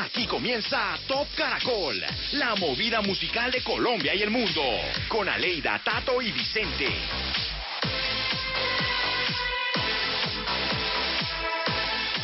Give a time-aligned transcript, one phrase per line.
[0.00, 2.00] Aquí comienza Top Caracol,
[2.34, 4.62] la movida musical de Colombia y el mundo,
[5.08, 6.86] con Aleida, Tato y Vicente.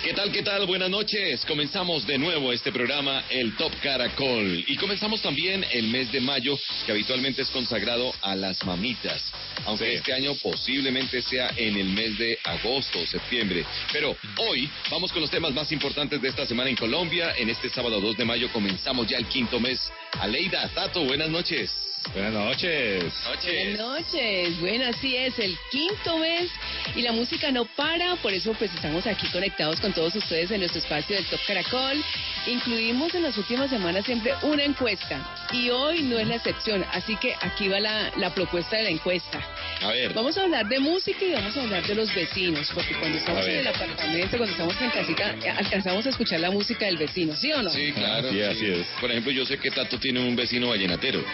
[0.04, 0.66] ¿Qué tal, qué tal?
[0.66, 1.46] Buenas noches.
[1.46, 4.62] Comenzamos de nuevo este programa, el Top Caracol.
[4.68, 9.32] Y comenzamos también el mes de mayo, que habitualmente es consagrado a las mamitas.
[9.64, 13.64] Aunque este año posiblemente sea en el mes de agosto o septiembre.
[13.94, 14.14] Pero
[14.46, 17.32] hoy vamos con los temas más importantes de esta semana en Colombia.
[17.38, 19.90] En este sábado 2 de mayo comenzamos ya el quinto mes.
[20.20, 21.93] Aleida, Tato, buenas noches.
[22.12, 23.12] Buenas noches.
[23.44, 24.60] Buenas noches.
[24.60, 26.50] Bueno, así es, el quinto mes
[26.94, 30.60] y la música no para, por eso pues estamos aquí conectados con todos ustedes en
[30.60, 32.04] nuestro espacio del Top Caracol.
[32.46, 37.16] Incluimos en las últimas semanas siempre una encuesta y hoy no es la excepción, así
[37.16, 39.40] que aquí va la, la propuesta de la encuesta.
[39.80, 40.12] A ver.
[40.12, 43.46] Vamos a hablar de música y vamos a hablar de los vecinos, porque cuando estamos
[43.46, 47.34] en el apartamento, cuando estamos en casita, eh, alcanzamos a escuchar la música del vecino,
[47.34, 47.70] ¿sí o no?
[47.70, 48.30] Sí, claro.
[48.30, 48.86] Sí, así es.
[49.00, 51.24] Por ejemplo, yo sé que Tato tiene un vecino vallenatero.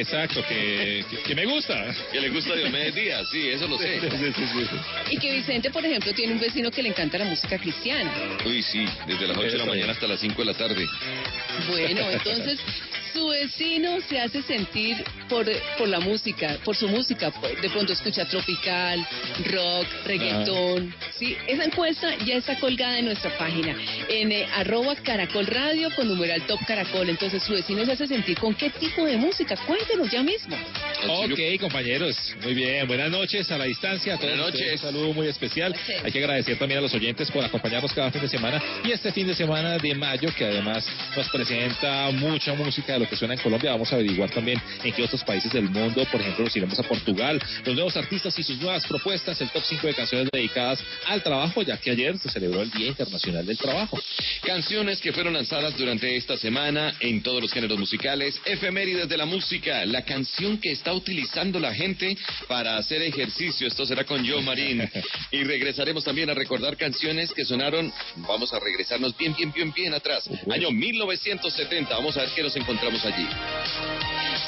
[0.00, 1.94] Exacto, que, que, que me gusta.
[2.10, 4.00] Que le gusta Diomedes Díaz, sí, eso lo sé.
[4.00, 4.76] Sí, sí, sí, sí.
[5.10, 8.10] Y que Vicente, por ejemplo, tiene un vecino que le encanta la música cristiana.
[8.44, 10.86] Uy, sí, desde las 8 de la mañana hasta las 5 de la tarde.
[11.68, 12.58] Bueno, entonces
[13.12, 17.30] su vecino se hace sentir por, por la música, por su música.
[17.60, 19.06] De pronto escucha tropical,
[19.50, 20.94] rock, reggaetón.
[21.18, 23.76] Sí, esa encuesta ya está colgada en nuestra página,
[24.08, 27.08] en eh, arroba caracol radio con numeral top caracol.
[27.08, 29.56] Entonces su vecino se hace sentir con qué tipo de música.
[29.82, 30.56] Cuéntenos ya mismo.
[31.08, 32.86] Ok, compañeros, muy bien.
[32.86, 34.14] Buenas noches a la distancia.
[34.14, 34.84] A todos Buenas ustedes, noches.
[34.84, 35.74] Un saludo muy especial.
[36.04, 39.10] Hay que agradecer también a los oyentes por acompañarnos cada fin de semana y este
[39.10, 43.34] fin de semana de mayo, que además nos presenta mucha música de lo que suena
[43.34, 43.72] en Colombia.
[43.72, 46.84] Vamos a averiguar también en qué otros países del mundo, por ejemplo, nos iremos a
[46.84, 51.24] Portugal, los nuevos artistas y sus nuevas propuestas, el top 5 de canciones dedicadas al
[51.24, 54.00] trabajo, ya que ayer se celebró el Día Internacional del Trabajo.
[54.44, 59.26] Canciones que fueron lanzadas durante esta semana en todos los géneros musicales, efemérides de la
[59.26, 62.16] música, la canción que está utilizando la gente
[62.48, 64.88] para hacer ejercicio, esto será con Joe Marín.
[65.30, 69.94] Y regresaremos también a recordar canciones que sonaron, vamos a regresarnos bien, bien, bien, bien
[69.94, 73.26] atrás, año 1970, vamos a ver qué nos encontramos allí.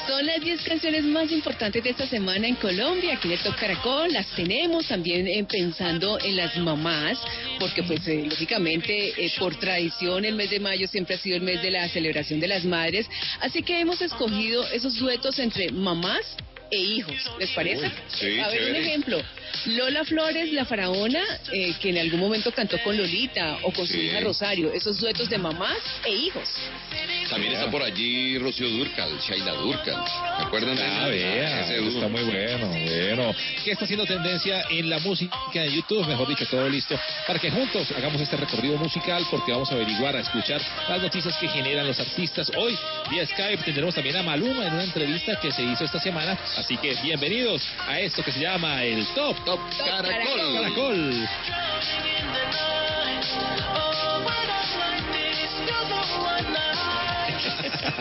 [0.07, 3.55] Son las 10 canciones más importantes de esta semana en Colombia, aquí en el Top
[3.55, 4.13] Caracol.
[4.13, 7.17] Las tenemos también eh, pensando en las mamás,
[7.59, 11.41] porque pues eh, lógicamente eh, por tradición el mes de mayo siempre ha sido el
[11.41, 13.09] mes de la celebración de las madres.
[13.41, 16.35] Así que hemos escogido esos duetos entre mamás
[16.71, 17.15] e hijos.
[17.39, 17.91] ¿Les parece?
[18.07, 18.79] Sí, A ver, un chévere.
[18.87, 19.21] ejemplo.
[19.65, 23.93] Lola Flores, la faraona, eh, que en algún momento cantó con Lolita o con su
[23.93, 24.01] Sí.
[24.01, 24.71] hija Rosario.
[24.73, 26.49] Esos duetos de mamás e hijos.
[27.29, 30.03] También está por allí Rocío Durcal, Shaila Durcal.
[30.37, 31.09] ¿Se acuerdan de Ah, ese?
[31.17, 33.35] vea, Ese está muy bueno, bueno.
[33.63, 36.05] ¿Qué está haciendo tendencia en la música en YouTube?
[36.07, 40.15] Mejor dicho, todo listo para que juntos hagamos este recorrido musical porque vamos a averiguar,
[40.15, 42.51] a escuchar las noticias que generan los artistas.
[42.55, 42.77] Hoy,
[43.09, 46.37] vía Skype, tendremos también a Maluma en una entrevista que se hizo esta semana.
[46.57, 50.39] Así que bienvenidos a esto que se llama el Top Top Caracol.
[50.57, 51.27] Caracol.
[51.45, 51.74] Caracol.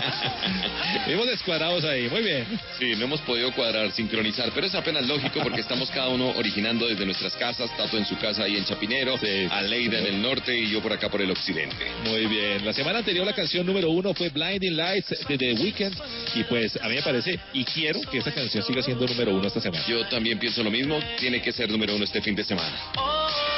[1.07, 2.47] Vimos descuadrados ahí, muy bien.
[2.79, 6.87] Sí, no hemos podido cuadrar, sincronizar, pero es apenas lógico porque estamos cada uno originando
[6.87, 9.49] desde nuestras casas, Tato en su casa ahí en Chapinero, Sí.
[9.51, 11.77] Aleida en el norte y yo por acá por el occidente.
[12.05, 12.65] Muy bien.
[12.65, 15.97] La semana anterior la canción número uno fue Blinding Lights de The Weeknd
[16.35, 19.47] y pues a mí me parece y quiero que esta canción siga siendo número uno
[19.47, 19.85] esta semana.
[19.87, 23.54] Yo también pienso lo mismo, tiene que ser número uno este fin de semana.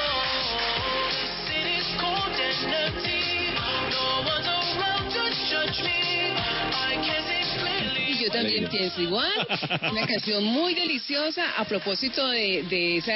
[8.27, 9.33] Yo también pienso igual.
[9.91, 13.13] Una canción muy deliciosa a propósito de, de esa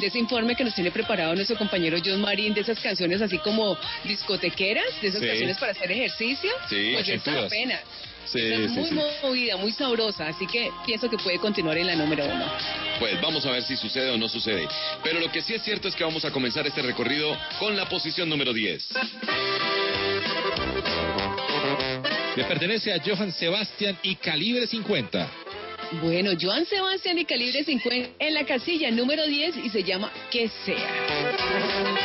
[0.00, 3.38] de ese informe que nos tiene preparado nuestro compañero John Marín, de esas canciones así
[3.38, 5.26] como discotequeras, de esas Sí.
[5.26, 6.50] canciones para hacer ejercicio.
[6.68, 7.44] Sí, pues esta ochenturas.
[7.46, 7.80] apenas.
[8.26, 8.94] Sí, es muy sí.
[9.22, 12.44] movida, muy sabrosa, así que pienso que puede continuar en la número uno.
[12.98, 14.68] Pues vamos a ver si sucede o no sucede.
[15.02, 17.88] Pero lo que sí es cierto es que vamos a comenzar este recorrido con la
[17.88, 18.86] posición número 10.
[22.38, 25.28] Le pertenece a Johann Sebastian y Calibre 50.
[26.00, 30.48] Bueno, Joan Sebastián y Calibre 50 en la casilla número 10 y se llama Que
[30.64, 31.97] sea.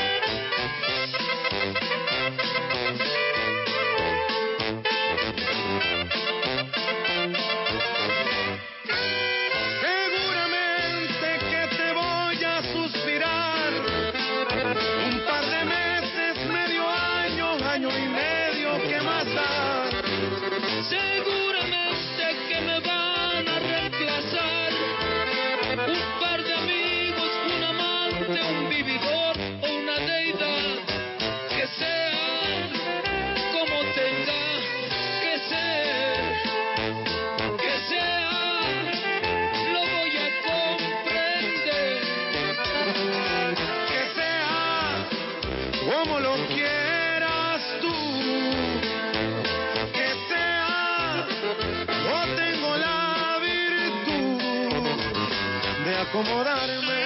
[56.14, 57.04] Acomodarme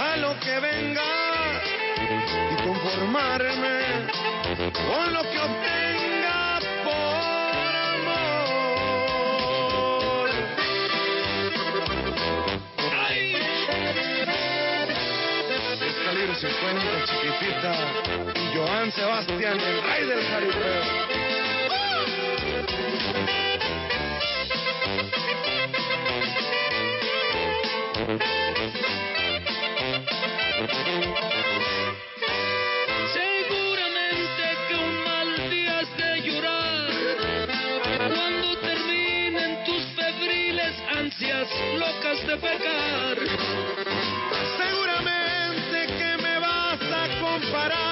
[0.00, 1.02] a lo que venga
[2.52, 4.06] y conformarme
[4.72, 8.70] con lo que obtenga por amor.
[16.04, 17.72] Calibre 50, chiquitita,
[18.36, 21.11] y Joan Sebastián, el rey del jaripeo.
[41.78, 43.16] Locas de pecar.
[44.56, 47.91] Seguramente que me vas a comparar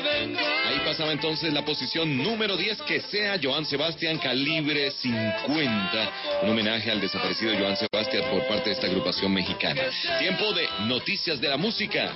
[0.00, 6.10] Ahí pasaba entonces la posición número 10, que sea Joan Sebastián Calibre 50.
[6.42, 9.82] Un homenaje al desaparecido Joan Sebastián por parte de esta agrupación mexicana.
[10.18, 12.12] Tiempo de noticias de la música.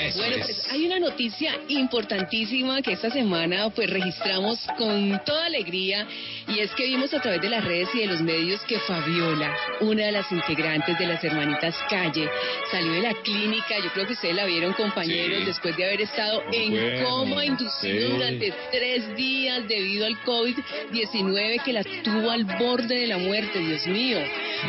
[0.00, 0.44] Eso Bueno, es.
[0.46, 6.06] pues hay una noticia importantísima que esta semana pues registramos con toda alegría
[6.48, 9.54] y es que vimos a través de las redes y de los medios que Fabiola,
[9.80, 12.28] una de las integrantes de las hermanitas Calle,
[12.70, 15.44] salió de la clínica, yo creo que ustedes la vieron compañeros, Sí.
[15.44, 18.12] después de haber estado en Bueno, coma inducido sí.
[18.14, 23.86] durante tres días debido al COVID-19 que la tuvo al borde de la muerte, Dios
[23.86, 24.18] mío.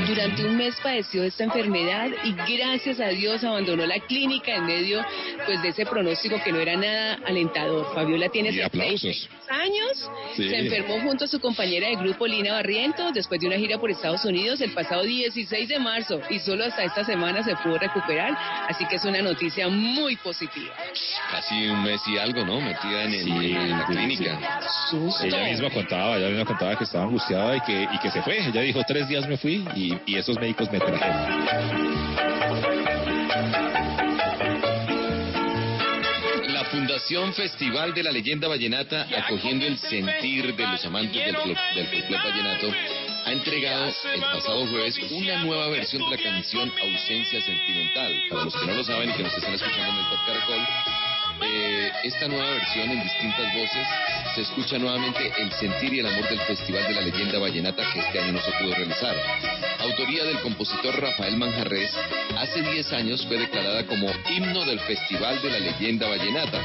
[0.07, 5.03] Durante un mes padeció esta enfermedad y gracias a Dios abandonó la clínica en medio
[5.45, 7.91] pues de ese pronóstico que no era nada alentador.
[7.95, 9.29] Fabiola tiene Y 76 aplausos.
[9.49, 10.47] años, Sí.
[10.49, 13.91] se enfermó junto a su compañera de grupo Lina Barrientos después de una gira por
[13.91, 18.35] Estados Unidos el pasado 16 de marzo y solo hasta esta semana se pudo recuperar,
[18.67, 20.73] así que es una noticia muy positiva.
[21.31, 22.59] Casi un mes y algo, ¿no?
[22.59, 24.39] Metida en, el- Sí, en la clínica.
[24.89, 25.23] Susto.
[25.25, 28.39] Ella misma contaba, ella misma contaba que estaba angustiada y que, y que se fue.
[28.47, 31.29] Ella dijo, tres días me fui y, y esos médicos me trajeron.
[36.71, 41.87] Fundación Festival de la Leyenda Vallenata, acogiendo el sentir de los amantes del, flo- del
[41.87, 42.71] folclore vallenato,
[43.25, 48.21] ha entregado el pasado jueves una nueva versión de la canción Ausencia Sentimental.
[48.29, 50.59] Para los que no lo saben y que nos están escuchando en el Top Caracol,
[51.41, 53.87] eh, esta nueva versión en distintas voces
[54.35, 57.99] se escucha nuevamente el sentir y el amor del Festival de la Leyenda Vallenata que
[57.99, 59.15] este año no se pudo realizar.
[59.79, 61.91] Autoría del compositor Rafael Manjarres,
[62.37, 66.61] hace 10 años fue declarada como himno del Festival de la Leyenda Vallenata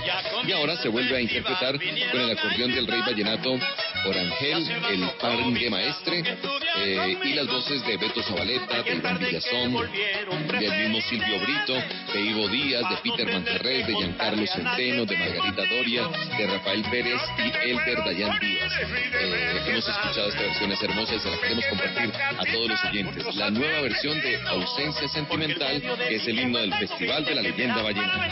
[0.47, 1.79] y ahora se vuelve a interpretar
[2.11, 3.59] con el acordeón del rey vallenato
[4.07, 6.23] Orangel, el parengue maestre
[6.77, 9.73] eh, y las voces de Beto Zabaleta, de Iván Villazón,
[10.61, 11.75] del mismo Silvio Brito,
[12.13, 17.21] de Ivo Díaz, de Peter Manjarres, de Giancarlo Centeno, de Margarita Doria, de Rafael Pérez
[17.39, 18.73] y Elder Dayan Díaz.
[19.21, 22.85] Eh, hemos escuchado esta versión, es hermosa y se la queremos compartir a todos los
[22.85, 23.37] oyentes.
[23.37, 28.29] La nueva versión de Ausencia Sentimental, es el himno del Festival de la Leyenda Vallenata.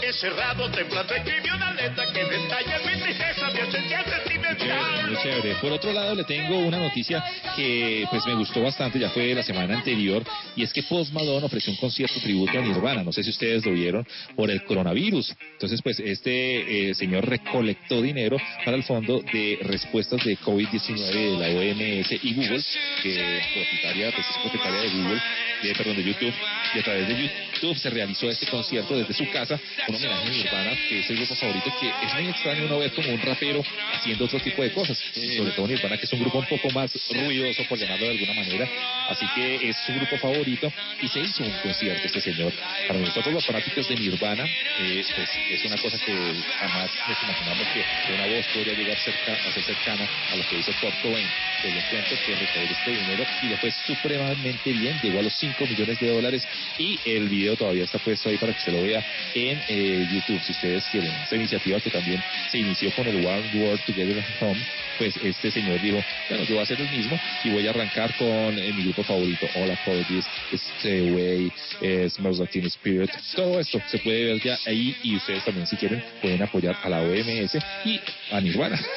[0.00, 0.30] Regresar.
[0.30, 5.18] Encerrado, temblando, escribió una letra que detalla mi tristeza, mi sentimental.
[5.22, 5.54] chévere.
[5.60, 7.22] Por otro lado, le tengo una noticia
[7.56, 10.22] que pues me gustó bastante, ya fue la semana anterior,
[10.56, 13.64] y es que Post Malone ofreció un concierto tributo a Nirvana, no sé si ustedes
[13.64, 15.34] lo vieron, por el coronavirus.
[15.52, 21.38] Entonces, pues este eh, señor recolectó dinero para el fondo de respuestas de COVID-19 de
[21.38, 22.62] la OMS y Google,
[23.02, 25.22] que es propietaria, pues es propietaria de Google,
[25.62, 26.34] de, perdón, de YouTube,
[26.74, 30.30] y a través de YouTube se realizó este concierto desde su casa, un homenaje a
[30.30, 33.62] Nirvana, que es el grupo favorito, que es muy extraño uno ver como un rapero
[33.92, 34.98] haciendo otro tipo de cosas,
[35.36, 38.34] sobre todo Nirvana, que es un grupo un poco más ruidoso, por llamarlo de alguna
[38.34, 38.68] manera,
[39.08, 42.52] así que es su grupo favorito, y se hizo un concierto este señor.
[42.88, 46.12] Para nosotros los fanáticos de Nirvana, eh, pues es una cosa que
[46.58, 50.58] jamás nos imaginamos que una voz podría llegar cerca, a ser cercana a lo que
[50.58, 51.26] hizo Kurt Cobain.
[51.62, 55.34] Pues les cuento que recaudó este dinero y le fue supremamente bien, llegó a los
[55.34, 56.48] 5 millones de dólares
[56.78, 59.04] y el video todavía está puesto ahí para que se lo vea
[59.34, 61.10] en eh, YouTube, si ustedes quieren.
[61.22, 64.60] Esta iniciativa que también se inició con el One World Together at Home,
[64.98, 68.14] pues este señor dijo, bueno, yo voy a hacer el mismo y voy a arrancar
[68.16, 73.80] con eh, mi grupo favorito, All Apologies, Stay Away, eh, Smells Like Spirit, todo esto
[73.88, 77.58] se puede ver ya ahí y ustedes también si quieren pueden apoyar a la OMS
[77.84, 78.80] y a Nirvana.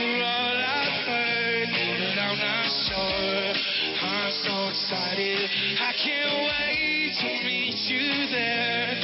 [4.30, 5.50] So excited.
[5.80, 8.94] I can't wait to meet you there.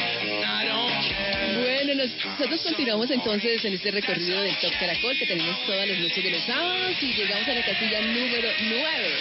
[0.47, 1.63] I don't.
[1.63, 5.99] Bueno, nos- nosotros continuamos entonces en este recorrido del Top Caracol que tenemos todas las
[5.99, 9.15] noches de los sábados y llegamos a la casilla número 9.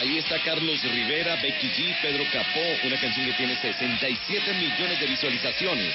[0.00, 5.06] Ahí está Carlos Rivera, Becky G, Pedro Capó, una canción que tiene 67 millones de
[5.06, 5.94] visualizaciones.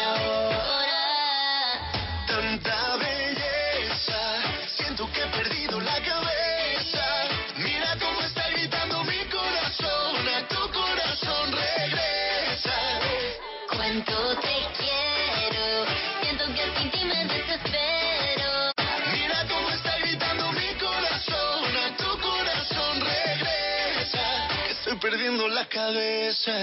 [25.61, 26.53] la cabeza.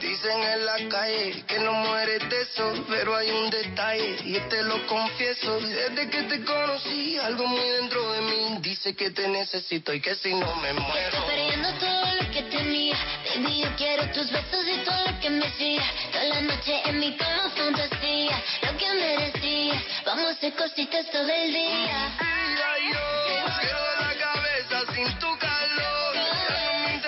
[0.00, 4.62] Dicen en la calle que no mueres de eso, pero hay un detalle y te
[4.64, 5.58] lo confieso.
[5.60, 10.14] Desde que te conocí, algo muy dentro de mí dice que te necesito y que
[10.16, 11.26] si no me Estoy muero.
[11.26, 12.96] perdiendo todo lo que tenía.
[13.34, 15.82] Baby, yo quiero tus besos y todo lo que me hacía.
[16.12, 18.42] Toda la noche en mi cama fantasía.
[18.62, 19.82] Lo que merecías.
[20.04, 22.10] Vamos a hacer cositas todo el día.
[22.20, 23.00] Mira, yo
[23.60, 26.14] quiero la cabeza sin tu calor.
[26.14, 27.00] Ya no me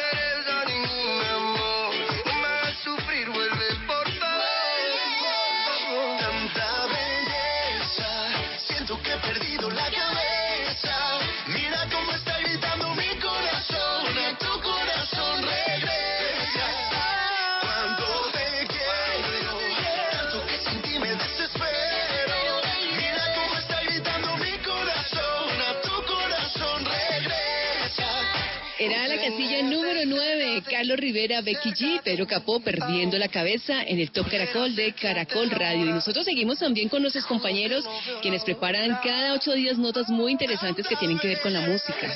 [30.96, 35.86] Rivera, Becky G, Pedro Capó perdiendo la cabeza en el Top Caracol de Caracol Radio.
[35.86, 37.84] Y nosotros seguimos también con nuestros compañeros
[38.22, 42.12] quienes preparan cada ocho días notas muy interesantes que tienen que ver con la música.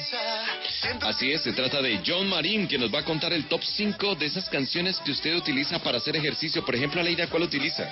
[1.01, 4.15] Así es, se trata de John Marín, que nos va a contar el top 5
[4.17, 6.65] de esas canciones que usted utiliza para hacer ejercicio.
[6.65, 7.91] Por ejemplo, Aleida, ¿cuál utiliza?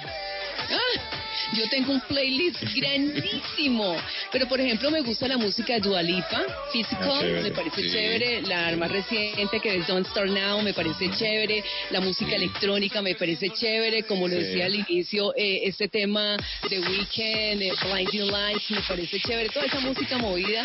[1.55, 3.97] Yo tengo un playlist grandísimo,
[4.31, 7.83] pero por ejemplo me gusta la música de Dua Lipa, Physical, Ah, chévere, me parece
[7.83, 7.91] sí.
[7.91, 13.03] chévere, la más reciente que es Don't Start Now me parece chévere, la música electrónica
[13.03, 14.43] me parece chévere, como lo Sí.
[14.43, 16.37] decía al inicio, eh, este tema
[16.69, 20.65] de Weekend, eh, Blinding Lights me parece chévere, toda esa música movida,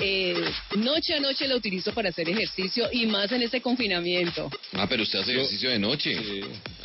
[0.00, 0.34] eh,
[0.76, 4.50] noche a noche la utilizo para hacer ejercicio y más en este confinamiento.
[4.72, 6.12] Ah, pero usted hace ejercicio de noche.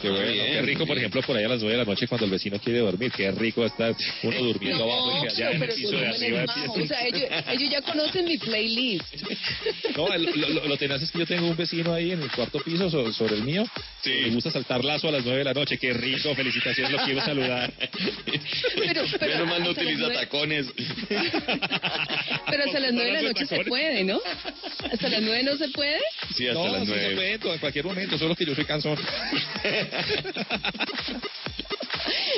[0.01, 2.07] Qué bueno, bien, qué rico, por ejemplo, por ahí a las 9 de la noche
[2.07, 3.11] cuando el vecino quiere dormir.
[3.11, 3.91] Qué rico está
[4.23, 6.45] uno durmiendo abajo y allá en el piso de arriba.
[6.67, 9.05] O sea, ellos, ellos ya conocen mi playlist.
[9.97, 12.31] No, el- lo, lo, lo tenaz es que yo tengo un vecino ahí en el
[12.31, 13.65] cuarto piso so- sobre el mío.
[14.01, 14.11] Sí.
[14.11, 15.77] Le gusta saltar lazo a las 9 de la noche.
[15.77, 17.73] Qué rico, felicitaciones, lo quiero saludar.
[18.75, 20.67] Pero, pero Menos mal no utiliza tacones.
[22.49, 24.19] Pero hasta las 9 de la noche se puede, ¿no?
[24.91, 25.99] Hasta las 9 no se puede.
[26.35, 27.39] Sí, hasta no, las sí se nueve.
[27.39, 28.97] puede, en cualquier momento, solo que yo soy cansón.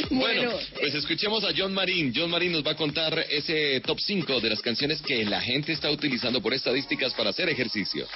[0.10, 2.12] Bueno, Bueno, pues escuchemos a John Marín.
[2.16, 5.72] John Marín nos va a contar ese top 5 de las canciones que la gente
[5.72, 8.08] está utilizando por estadísticas para hacer ejercicio.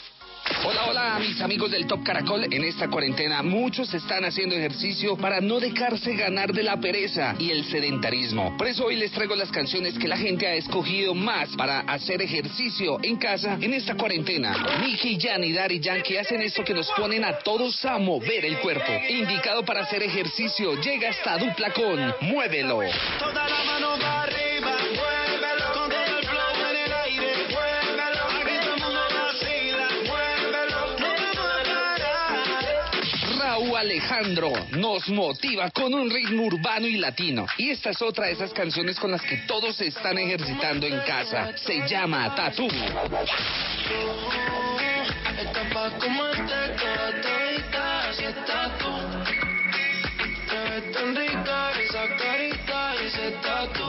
[0.63, 2.45] Hola, hola, mis amigos del Top Caracol.
[2.53, 7.49] En esta cuarentena muchos están haciendo ejercicio para no dejarse ganar de la pereza y
[7.49, 8.55] el sedentarismo.
[8.55, 12.21] Por eso hoy les traigo las canciones que la gente ha escogido más para hacer
[12.21, 14.55] ejercicio en casa en esta cuarentena.
[14.83, 18.59] Nicky, Jan y Daddy Yankee hacen esto que nos ponen a todos a mover el
[18.59, 18.91] cuerpo.
[19.09, 22.81] Indicado para hacer ejercicio, llega esta dupla con Muévelo.
[23.17, 24.77] Toda la mano para arriba,
[33.77, 37.45] Alejandro nos motiva con un ritmo urbano y latino.
[37.57, 40.99] Y esta es otra de esas canciones con las que todos se están ejercitando en
[41.01, 41.55] casa.
[41.57, 42.67] Se llama Tatu.
[45.37, 49.45] Etapa como toda todita, así está tú.
[50.49, 53.83] Te ves tan rica, esa carita y ese tatu.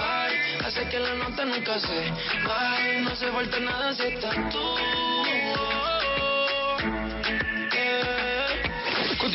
[0.00, 2.12] Ay, hace que la nota nunca se
[2.48, 6.05] Ay, no se falta nada si estás tú.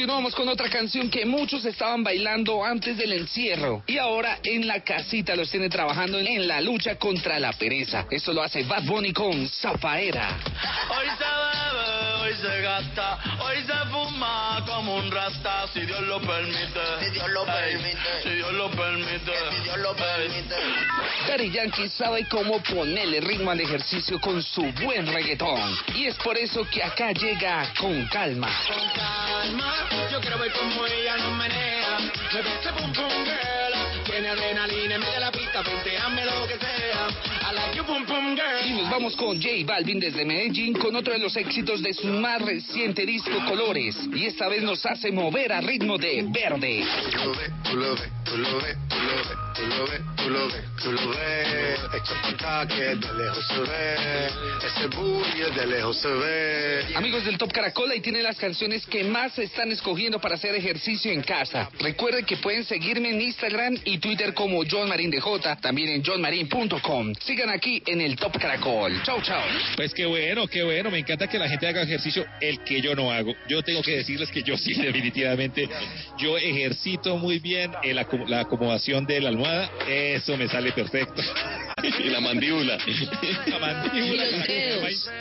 [0.02, 4.84] Continuamos con otra canción que muchos estaban bailando antes del encierro y ahora en la
[4.84, 8.08] casita los tiene trabajando en la lucha contra la pereza.
[8.10, 10.40] Esto lo hace Bad Bunny con Zafaera.
[10.90, 11.06] Hoy
[12.42, 16.80] se bebe, hoy se gasta, hoy se fuma como un rasta, si Dios lo permite.
[17.00, 18.24] Si Dios lo permite.
[18.24, 19.32] Si Dios lo permite.
[19.52, 20.56] Si Dios lo permite.
[21.28, 26.38] Daddy Yankee sabe cómo ponerle ritmo al ejercicio con su buen reggaetón y es por
[26.38, 28.50] eso que acá llega con calma.
[28.68, 29.76] Con calma,
[30.12, 31.98] yo quiero ver cómo ella nos menea.
[32.34, 37.41] Me pum pum girl, tiene adrenalina en medio de la pista, penteame lo que sea.
[38.66, 42.08] Y nos vamos con J Balvin desde Medellín con otro de los éxitos de su
[42.08, 46.86] más reciente disco Colores y esta vez nos hace mover a ritmo de verde.
[47.12, 50.64] Tú lo ves, tú lo ves, tú lo ves, tú lo ves, tú lo ves,
[50.84, 51.80] tú lo ves.
[51.94, 54.28] Echa pa' acá que de lejos se ve.
[54.66, 56.86] Ese booty de lejos se ve.
[56.96, 60.56] Amigos del Top Caracol, ahí tienen las canciones que más se están escogiendo para hacer
[60.56, 61.70] ejercicio en casa.
[61.80, 67.14] Recuerden que pueden seguirme en Instagram y Twitter como John Marín DJ, también en johnmarin.com.
[67.26, 69.02] Sigan aquí en el Top Caracol.
[69.04, 69.42] Chau, chau.
[69.76, 70.90] Pues qué bueno, qué bueno.
[70.92, 73.34] Me encanta que la gente haga ejercicio, el que yo no hago.
[73.48, 75.68] Yo tengo que decirles que yo sí, definitivamente.
[76.18, 79.70] Yo ejercito muy bien el acu- la acomodación de la almohada.
[79.88, 81.22] Eso me sale perfecto.
[81.84, 82.78] Y la mandíbula.
[83.48, 85.12] La mandíbula, Y los dedos.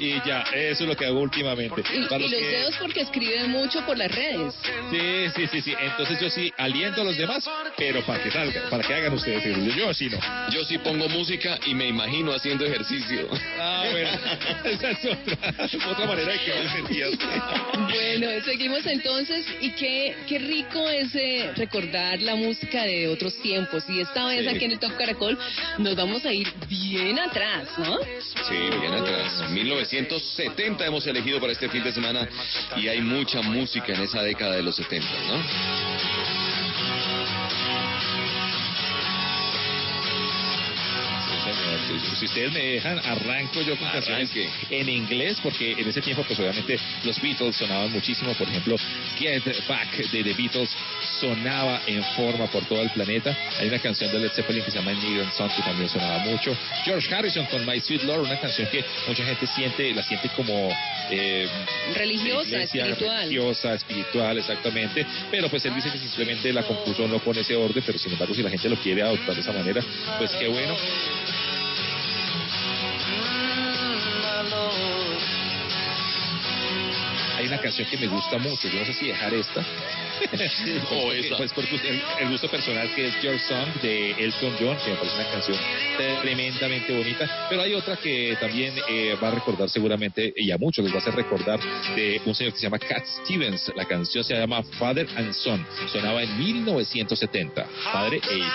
[0.00, 1.82] Y ya, eso es lo que hago últimamente.
[1.94, 4.54] Y, Para y los que- dedos porque escriben mucho por las redes.
[4.90, 5.74] Sí, sí, sí, sí.
[5.80, 7.44] Entonces yo sí aliento a los demás,
[7.76, 9.74] pero para que salga, para que hagan ustedes ejercicio.
[9.76, 10.18] Yo sí no.
[10.50, 13.28] Yo sí pongo música y me imagino haciendo ejercicio.
[13.58, 14.08] Ah, bueno.
[14.64, 17.10] Esa es otra, otra manera de que me sentías.
[17.88, 23.84] Bueno, seguimos entonces y qué, qué rico es eh, recordar la música de otros tiempos.
[23.88, 24.48] Y esta vez Sí.
[24.54, 25.36] aquí en el Top Caracol
[25.78, 27.98] nos vamos a ir bien atrás, ¿no?
[28.48, 29.50] Sí, bien atrás.
[29.50, 32.28] 1970 hemos elegido para este fin de semana
[32.76, 37.15] y hay mucha música en esa década de los 70, ¿no?
[41.86, 44.30] Si- Si ustedes me dejan, arranco yo con canciones
[44.70, 48.32] en inglés, porque en ese tiempo, pues obviamente los Beatles sonaban muchísimo.
[48.34, 48.76] Por ejemplo,
[49.18, 50.70] Get Back de The Beatles
[51.20, 53.36] sonaba en forma por todo el planeta.
[53.60, 56.56] Hay una canción de Led Zeppelin que se llama Needle Song que también sonaba mucho.
[56.84, 60.70] George Harrison con My Sweet Lord, una canción que mucha gente siente, la siente como
[61.10, 61.46] eh,
[61.94, 63.18] Religiosa, iglesia, espiritual.
[63.22, 65.06] religiosa, espiritual, exactamente.
[65.30, 68.34] Pero pues él dice que simplemente la compuso no con ese orden, pero sin embargo
[68.34, 69.82] si la gente lo quiere adoptar de esa manera,
[70.18, 70.74] pues qué bueno.
[77.36, 79.64] Hay una canción que me gusta mucho, yo no sé si dejar esta.
[80.90, 81.36] O Pues, esa.
[81.36, 84.96] Pues por el, el gusto personal que es Your Song de Elton John, que me
[84.96, 85.58] parece una canción
[86.22, 87.46] tremendamente bonita.
[87.48, 90.98] Pero hay otra que también eh, va a recordar seguramente, y a muchos les va
[90.98, 91.60] a hacer recordar,
[91.94, 93.70] de un señor que se llama Cat Stevens.
[93.76, 95.66] La canción se llama Father and Son.
[95.92, 97.66] Sonaba en 1970.
[97.92, 98.46] Padre e hijo.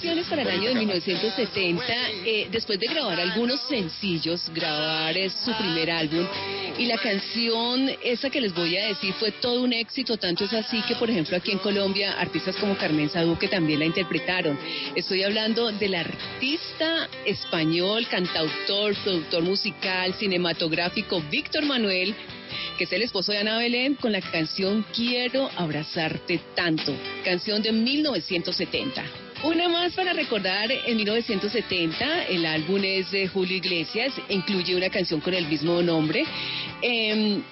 [0.00, 1.84] Canciones para el año de 1970,
[2.24, 6.26] eh, después de grabar algunos sencillos, grabar es su primer álbum,
[6.78, 10.54] y la canción, esa que les voy a decir, fue todo un éxito, tanto es
[10.54, 14.58] así que, por ejemplo, aquí en Colombia, artistas como Carmen Saduque también la interpretaron.
[14.94, 22.14] Estoy hablando del artista español, cantautor, productor musical, cinematográfico, Víctor Manuel,
[22.78, 27.72] que es el esposo de Ana Belén, con la canción Quiero abrazarte tanto, canción de
[27.72, 29.29] 1970.
[29.42, 35.18] Una más para recordar, en 1970 el álbum es de Julio Iglesias, incluye una canción
[35.20, 36.26] con el mismo nombre.
[36.82, 37.42] Em,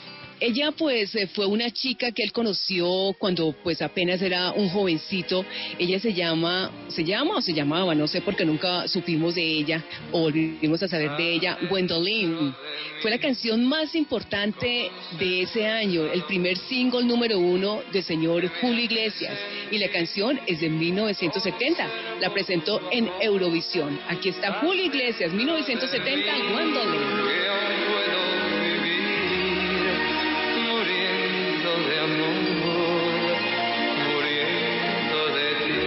[0.41, 5.45] ella pues eh, fue una chica que él conoció cuando pues apenas era un jovencito.
[5.79, 9.85] Ella se llama, se llama o se llamaba, no sé porque nunca supimos de ella
[10.13, 12.55] o volvimos a saber de ella, Gwendolyn.
[13.03, 18.49] Fue la canción más importante de ese año, el primer single número uno del señor
[18.61, 19.35] Julio Iglesias.
[19.71, 21.89] Y la canción es de 1970.
[22.21, 24.01] La presentó en Eurovisión.
[24.09, 28.18] Aquí está Julio Iglesias, 1970, Gwendolyn.
[31.97, 33.37] Amor,
[34.07, 35.85] muriendo de ti,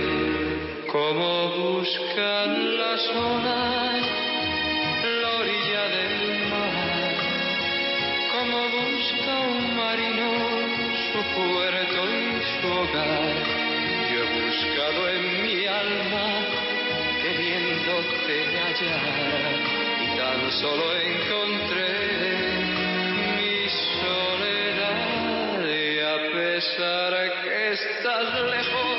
[0.92, 4.02] como buscan las olas
[5.22, 6.16] la orilla del
[6.50, 7.14] mar,
[8.34, 10.30] como busca un marino
[11.12, 13.36] su puerto y su hogar.
[14.10, 16.26] Yo he buscado en mi alma
[17.22, 19.54] queriéndote hallar
[20.02, 21.92] y tan solo encontré
[23.38, 23.70] mi
[24.02, 24.81] soledad
[26.62, 28.91] pesar que estás lejos,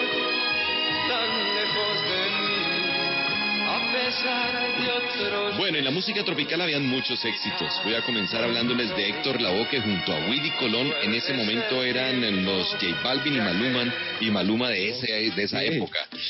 [5.56, 7.70] Bueno, en la música tropical habían muchos éxitos.
[7.84, 11.82] Voy a comenzar hablándoles de Héctor Lavoe, que junto a Willy Colón en ese momento
[11.82, 15.98] eran los J Balvin y Maluma, y Maluma de, ese, de esa época.
[16.10, 16.22] ¿Los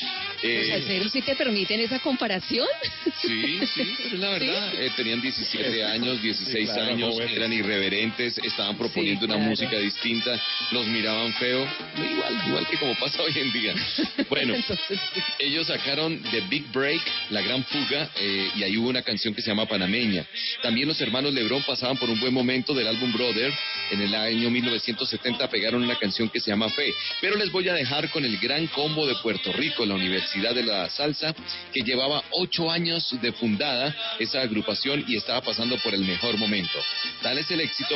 [0.43, 2.67] Eh, salseros sí te permiten esa comparación?
[3.21, 4.73] Sí, sí, es la verdad.
[4.75, 9.49] Eh, tenían 17 años, 16 Sí, claro, años, eran irreverentes, estaban proponiendo Sí, una claro.
[9.49, 10.37] música distinta,
[10.71, 11.65] los miraban feo,
[11.97, 13.73] igual, igual que como pasa hoy en día.
[14.29, 14.99] Bueno, Entonces,
[15.39, 19.49] ellos sacaron The Big Break, La Gran Eh, y ahí hubo una canción que se
[19.49, 20.25] llama Panameña.
[20.61, 23.51] También los hermanos Lebrón pasaban por un buen momento del álbum Brother.
[23.89, 26.93] En el año 1970 pegaron una canción que se llama Fe.
[27.19, 30.63] Pero les voy a dejar con el gran combo de Puerto Rico, la Universidad de
[30.63, 31.33] la Salsa,
[31.73, 36.77] que llevaba ocho años de fundada esa agrupación y estaba pasando por el mejor momento.
[37.23, 37.95] Tal es el éxito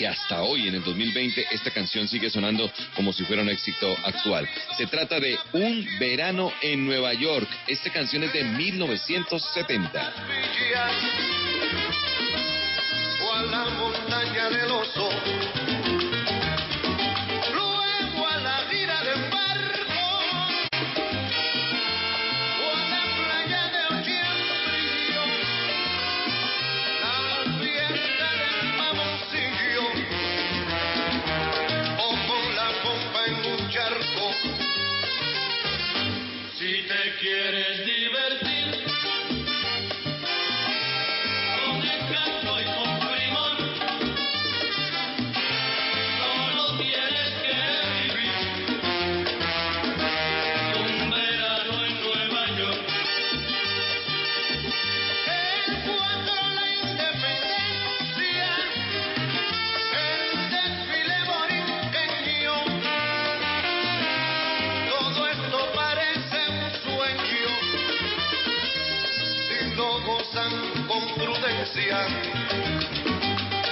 [0.00, 3.94] que hasta hoy, en el 2020, esta canción sigue sonando como si fuera un éxito
[4.02, 4.48] actual.
[4.78, 7.46] Se trata de Un verano en Nueva York.
[7.66, 10.12] Esta canción es de 1970.
[13.22, 15.69] o a la montaña del oso.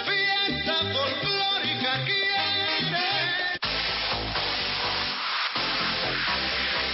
[0.04, 3.06] Fiesta folclórica quiere.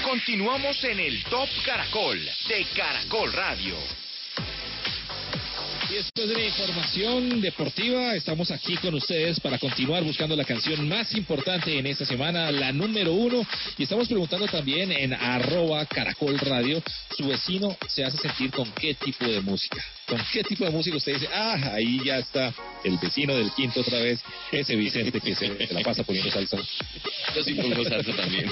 [0.02, 4.03] Continuamos en el Top Caracol de Caracol Radio.
[5.94, 10.88] Y después de la información deportiva, estamos aquí con ustedes para continuar buscando la canción
[10.88, 13.46] más importante en esta semana, la número uno.
[13.78, 16.82] Y estamos preguntando también en arroba caracol radio,
[17.16, 19.84] su vecino se hace sentir con qué tipo de música.
[20.08, 22.52] ¿Con qué tipo de música usted dice, ah, ahí ya está
[22.82, 26.56] el vecino del quinto otra vez, ese Vicente que se la pasa poniendo salsa?
[27.36, 28.50] Yo sí pongo salsa también.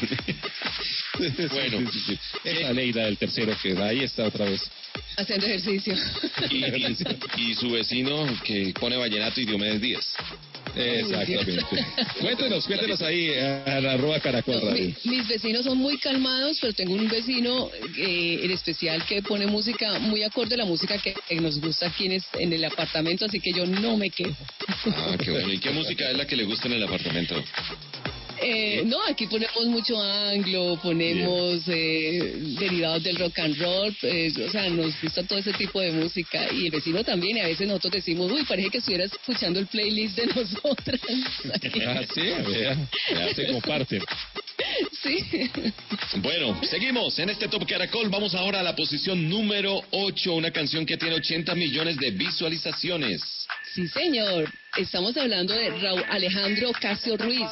[1.53, 1.91] Bueno.
[1.91, 2.19] Sí, sí.
[2.45, 4.61] Esa Leida del tercero que ahí está otra vez.
[5.17, 5.95] Haciendo ejercicio.
[6.51, 6.97] Y, y-
[7.51, 10.15] y su vecino que pone vallenato y Diomedes Díaz.
[10.75, 11.63] Exactamente.
[12.21, 14.95] cuéntenos, cuéntenos ahí a la arroba caracol No, radio.
[15.05, 19.47] mi- mis vecinos son muy calmados, pero tengo un vecino eh, en especial que pone
[19.47, 22.65] música muy acorde a la música que, que nos gusta aquí en, es- en el
[22.65, 24.35] apartamento, así que yo no me quejo.
[24.87, 25.53] Ah, qué bueno.
[25.53, 27.35] ¿Y qué música es la que le gusta en el apartamento?
[28.43, 34.51] Eh, no, aquí ponemos mucho anglo, ponemos eh, derivados del rock and roll, eh, o
[34.51, 37.69] sea, nos gusta todo ese tipo de música y el vecino también, y a veces
[37.69, 41.01] nosotros decimos, uy, parece que estuvieras escuchando el playlist de nosotras.
[41.85, 42.23] Ah, sí,
[43.11, 44.03] ya se comparten.
[45.03, 45.51] sí.
[46.17, 48.09] Bueno, seguimos en este Top Caracol.
[48.09, 53.23] Vamos ahora a la posición número 8, una canción que tiene 80 millones de visualizaciones.
[53.75, 54.51] Sí, señor.
[54.77, 57.49] Estamos hablando de Raúl Alejandro Casio Ruiz,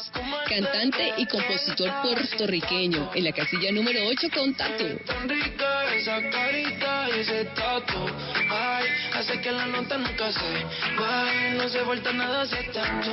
[0.49, 4.99] cantante y compositor puertorriqueño, en la casilla número 8 con Tatu.
[5.05, 8.07] Tan rica esa carita y ese tatu.
[8.49, 10.65] Ay, hace que la nota nunca se
[10.99, 11.55] baje.
[11.57, 13.13] No se vuelta nada ese tatu.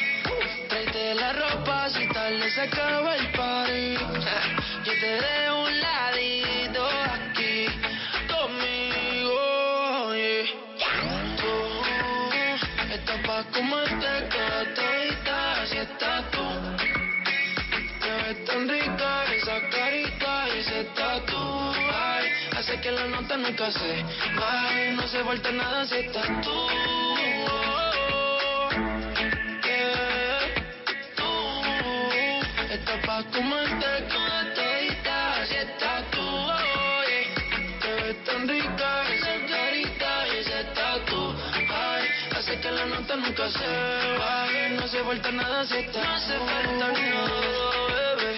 [1.33, 3.95] Ropa si tal se acaba el party.
[4.85, 7.65] Yo te dejo un ladito aquí
[8.27, 10.13] conmigo.
[10.15, 10.45] yeah.
[11.37, 11.53] Tú
[12.93, 16.45] estás pa' comerte toda todita si estás tú.
[18.01, 21.73] Te ves tan rica esa carita y ese tatu.
[21.93, 22.25] Ay,
[22.57, 24.03] hace que la nota nunca se
[24.35, 24.91] baje.
[24.93, 27.90] No se vuelta nada si estás tú.
[32.81, 36.19] Tú estás pa' comerte toda todita si estás tú.
[36.19, 37.79] yeah.
[37.79, 41.35] Te ves tan rica esa carita y ese tatu.
[41.69, 44.69] Ay, hace que la nota nunca se baje.
[44.71, 48.33] No se vuelta nada si estás No se falta nada, bebé.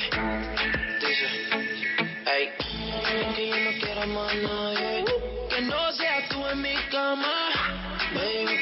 [0.99, 1.27] Dice,
[2.35, 2.49] ey,
[3.35, 5.05] que yo no quiero más nadie.
[5.49, 7.52] Que no seas tú en mi cama.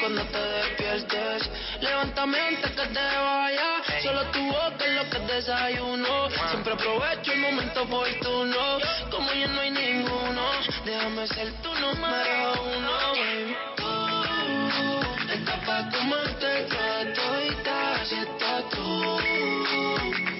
[0.02, 1.48] Cuando te despiertes,
[1.80, 3.82] levántame antes que te vaya.
[4.02, 6.28] Solo tu boca es lo que desayuno.
[6.50, 8.80] Siempre aprovecho el momento oportuno.
[9.12, 10.42] Como ya no hay ninguno,
[10.84, 13.56] déjame ser tu número uno, baby.
[13.76, 19.18] Tú estás pa' comerte toda todita, si estás tú.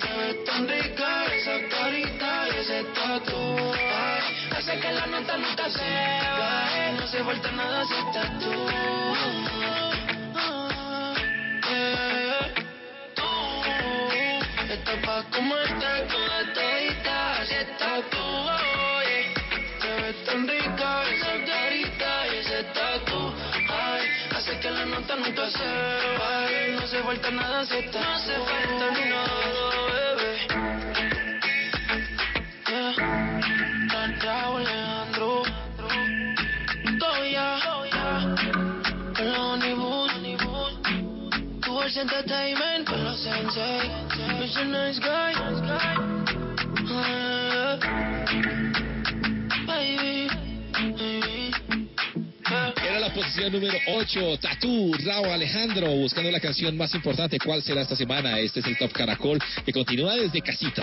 [0.00, 3.81] Te ves tan rica esa carita y ese tatu.
[4.72, 6.92] Hace que la nota nunca se baje.
[6.98, 8.52] No se vuelta nada si estás tú.
[14.70, 18.24] Estás pa' comerte toda todita si estás tú.
[18.96, 19.34] oye.
[19.82, 23.34] Te ves tan rica esa carita y ese tatu.
[23.68, 25.68] Ay, hace que la nota nunca se
[26.18, 26.76] baje.
[26.80, 29.41] No se vuelta nada si estás No se falta nada,
[42.02, 42.88] Entertainment.
[43.16, 43.86] Sensei.
[44.98, 45.22] Yeah.
[52.84, 57.38] Era la posición número 8, Tatú, Raúl Alejandro, buscando la canción más importante.
[57.38, 58.40] ¿Cuál será esta semana?
[58.40, 60.82] Este es el Top Caracol que continúa desde casita.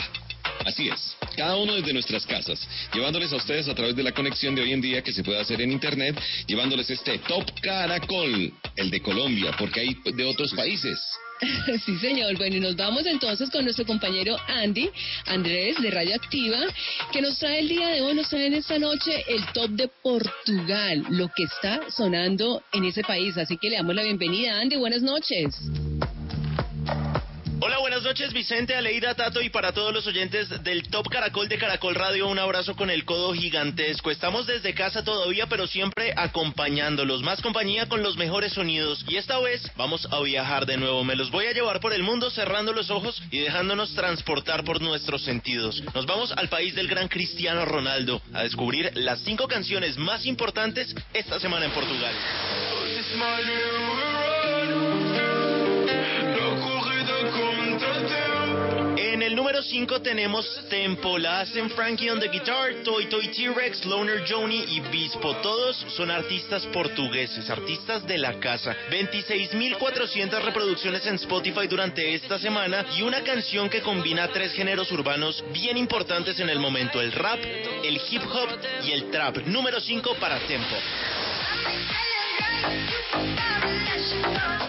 [0.65, 4.55] Así es, cada uno desde nuestras casas, llevándoles a ustedes a través de la conexión
[4.55, 8.91] de hoy en día que se puede hacer en internet, llevándoles este Top Caracol, el
[8.91, 10.99] de Colombia, porque hay de otros países.
[11.85, 12.37] Sí, señor.
[12.37, 14.89] Bueno, y nos vamos entonces con nuestro compañero Andy,
[15.25, 16.59] Andrés de Radio Activa,
[17.11, 19.87] que nos trae el día de hoy, nos trae en esta noche el top de
[19.87, 23.37] Portugal, lo que está sonando en ese país.
[23.37, 24.75] Así que le damos la bienvenida, Andy.
[24.75, 25.55] Buenas noches.
[27.61, 31.57] Hola, buenas noches Vicente, Aleida, Tato y para todos los oyentes del Top Caracol de
[31.57, 34.11] Caracol Radio, un abrazo con el codo gigantesco.
[34.11, 39.03] Estamos desde casa todavía, pero siempre acompañándolos, más compañía con los mejores sonidos.
[39.09, 42.01] Y esta vez vamos a viajar de nuevo, me los voy a llevar por el
[42.01, 45.83] mundo cerrando los ojos y dejándonos transportar por nuestros sentidos.
[45.93, 50.95] Nos vamos al país del gran Cristiano Ronaldo a descubrir las cinco canciones más importantes
[51.13, 52.15] esta semana en Portugal.
[59.49, 64.63] Número 5 tenemos Tempo, la hacen Frankie on the Guitar, Toy Toy T-Rex, Loner Joni
[64.67, 65.35] y Bispo.
[65.37, 68.75] Todos son artistas portugueses, artistas de la casa.
[68.91, 75.43] 26.400 reproducciones en Spotify durante esta semana y una canción que combina tres géneros urbanos
[75.51, 77.39] bien importantes en el momento, el rap,
[77.83, 78.49] el hip hop
[78.85, 79.37] y el trap.
[79.47, 80.75] Número 5 para Tempo.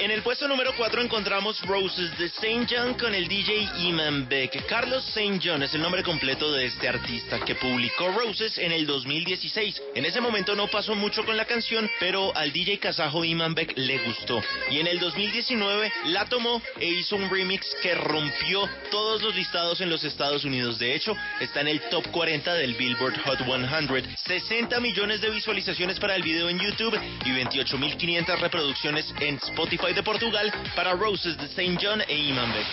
[0.00, 2.66] En el puesto número 4 encontramos Roses de St.
[2.70, 4.64] John con el DJ Iman Beck.
[4.64, 5.38] Carlos St.
[5.44, 9.82] John es el nombre completo de este artista que publicó Roses en el 2016.
[9.94, 13.76] En ese momento no pasó mucho con la canción, pero al DJ kazajo Iman Beck
[13.76, 14.42] le gustó.
[14.70, 19.82] Y en el 2019 la tomó e hizo un remix que rompió todos los listados
[19.82, 20.78] en los Estados Unidos.
[20.78, 24.16] De hecho, está en el top 40 del Billboard Hot 100.
[24.16, 30.02] 60 millones de visualizaciones para el video en YouTube y 28.500 reproducciones en Spotify de
[30.02, 31.76] Portugal para Roses de St.
[31.80, 32.66] John e Iman Beck.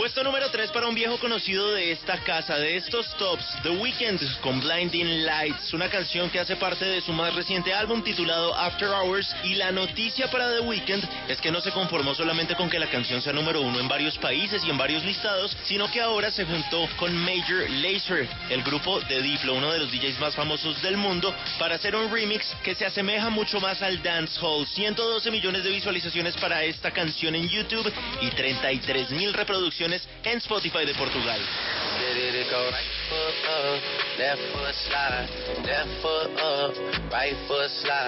[0.00, 4.40] Puesto número 3 para un viejo conocido de esta casa, de estos tops, The Weeknd
[4.40, 8.88] con Blinding Lights, una canción que hace parte de su más reciente álbum titulado After
[8.88, 9.36] Hours.
[9.44, 12.88] Y la noticia para The Weeknd es que no se conformó solamente con que la
[12.88, 16.46] canción sea número uno en varios países y en varios listados, sino que ahora se
[16.46, 20.96] juntó con Major Lazer, el grupo de Diplo, uno de los DJs más famosos del
[20.96, 24.66] mundo, para hacer un remix que se asemeja mucho más al dancehall.
[24.66, 30.86] 112 millones de visualizaciones para esta canción en YouTube y 33 mil reproducciones en Spotify
[30.86, 31.40] de Portugal.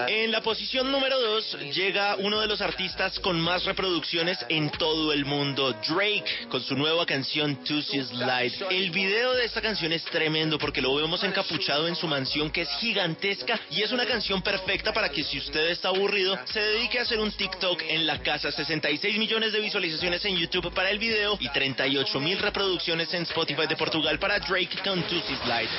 [0.09, 5.13] En la posición número 2 llega uno de los artistas con más reproducciones en todo
[5.13, 8.67] el mundo, Drake, con su nueva canción Tuesday Slide.
[8.71, 12.63] El video de esta canción es tremendo porque lo vemos encapuchado en su mansión que
[12.63, 16.99] es gigantesca y es una canción perfecta para que si usted está aburrido se dedique
[16.99, 18.53] a hacer un TikTok en la casa.
[18.53, 23.67] 66 millones de visualizaciones en YouTube para el video y 38 mil reproducciones en Spotify
[23.67, 25.71] de Portugal para Drake con Tuesday Slide.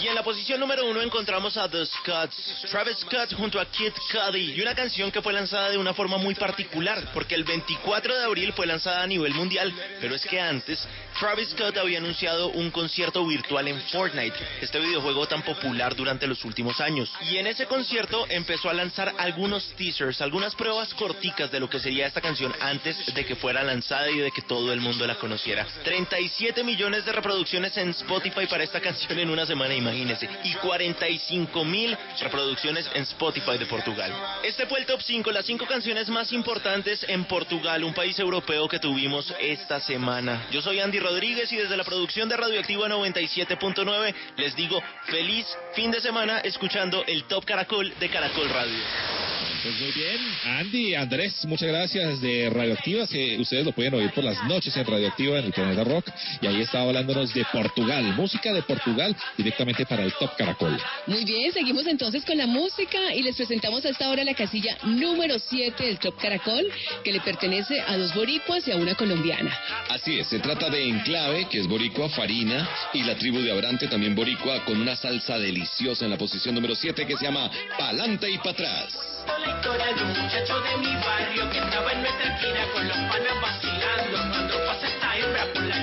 [0.00, 3.92] Y en la posición número uno encontramos a The Scots, Travis Scott junto a Kid
[4.10, 8.16] Cudi, y una canción que fue lanzada de una forma muy particular, porque el 24
[8.16, 10.86] de abril fue lanzada a nivel mundial, pero es que antes
[11.18, 16.44] Travis Scott había anunciado un concierto virtual en Fortnite, este videojuego tan popular durante los
[16.44, 17.12] últimos años.
[17.30, 21.78] Y en ese concierto empezó a lanzar algunos teasers, algunas pruebas corticas de lo que
[21.78, 25.16] sería esta canción antes de que fuera lanzada y de que todo el mundo la
[25.16, 25.66] conociera.
[25.84, 31.62] 37 millones de reproducciones en Spotify para esta canción en una semana, imagínense, y 45
[31.62, 34.10] mil reproducciones en Spotify de Portugal.
[34.42, 38.66] Este fue el top 5, las 5 canciones más importantes en Portugal, un país europeo
[38.68, 40.46] que tuvimos esta semana.
[40.50, 45.90] Yo soy Andy Rodríguez y desde la producción de Radioactiva 97.9 les digo feliz fin
[45.90, 49.21] de semana escuchando el Top Caracol de Caracol Radio.
[49.62, 53.06] Pues muy bien, Andy, Andrés, muchas gracias de Radioactiva.
[53.06, 56.10] que ustedes lo pueden oír por las noches en Radioactiva en el Planeta Rock.
[56.40, 60.76] Y ahí estaba hablándonos de Portugal, música de Portugal directamente para el Top Caracol.
[61.06, 64.76] Muy bien, seguimos entonces con la música y les presentamos a esta hora la casilla
[64.82, 66.66] número 7 del Top Caracol,
[67.04, 69.56] que le pertenece a dos boricuas y a una colombiana.
[69.88, 73.86] Así es, se trata de Enclave, que es boricua, Farina, y la tribu de Abrante,
[73.86, 77.48] también boricua, con una salsa deliciosa en la posición número 7 que se llama
[77.78, 79.12] Pa'lante y Pa' atrás.
[79.26, 82.96] La historia de un muchacho de mi barrio que estaba en nuestra esquina con los
[82.96, 84.18] panas vacilando.
[84.30, 85.81] Cuando pasa esta hembra por la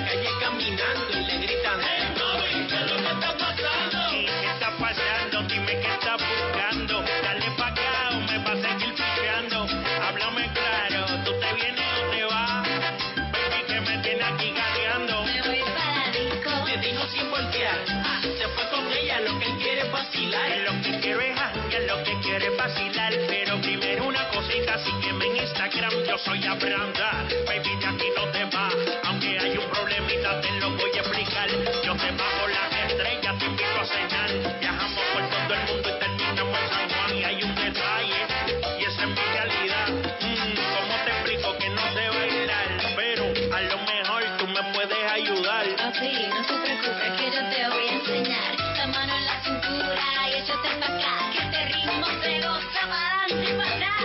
[26.10, 27.24] yo soy Abranda.
[27.46, 28.68] Baby, de aquí no te va.
[29.04, 31.48] Aunque hay un problemita, te lo voy a explicar.
[31.84, 34.58] Yo te bajo las estrellas, te invito a cenar.
[34.58, 37.16] Viajamos por todo el mundo y terminamos en San Juan.
[37.16, 38.20] Y hay un detalle,
[38.80, 39.88] y esa es mi realidad.
[40.20, 42.68] Mm, ¿Cómo te explico que no sé bailar?
[42.96, 45.64] Pero a lo mejor tú me puedes ayudar.
[45.76, 48.56] Papi, no se preocupe que yo te voy a enseñar.
[48.76, 51.30] La mano en la cintura y échate pa' acá.
[51.32, 53.99] Que este ritmo se goza para adelante.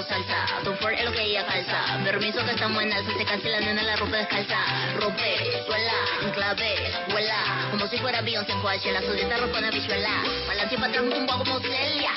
[0.00, 1.98] Zapatos salsa, tu for es lo que ella calza.
[2.04, 4.58] Permiso que estamos en alza, se cansa la nena la ropa descalza.
[4.96, 7.68] Rompe, suela, enclave, vuela.
[7.70, 10.22] Como si fuera Beyoncé en Coachella, su dieta ropa una bichuela.
[10.46, 12.10] Pa'lante y pa' atrás, un poco como Celia.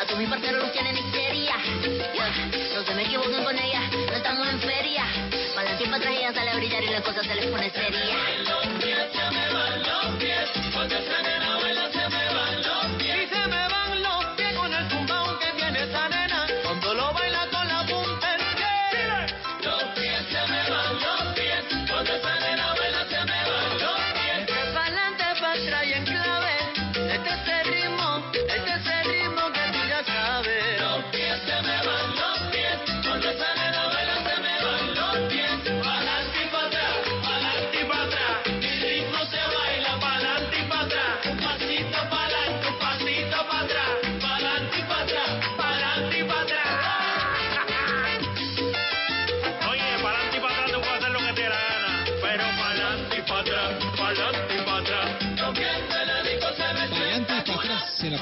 [0.00, 1.56] A tu mi parcero los tienen histeria.
[2.74, 5.04] No se me equivoquen con ella, no estamos en feria.
[5.54, 8.16] Pa'lante y pa' atrás ella sale a brillar y la cosa se les pone seria.
[8.48, 10.50] Los pies se me van los pies.
[10.72, 11.39] Cuando esa nena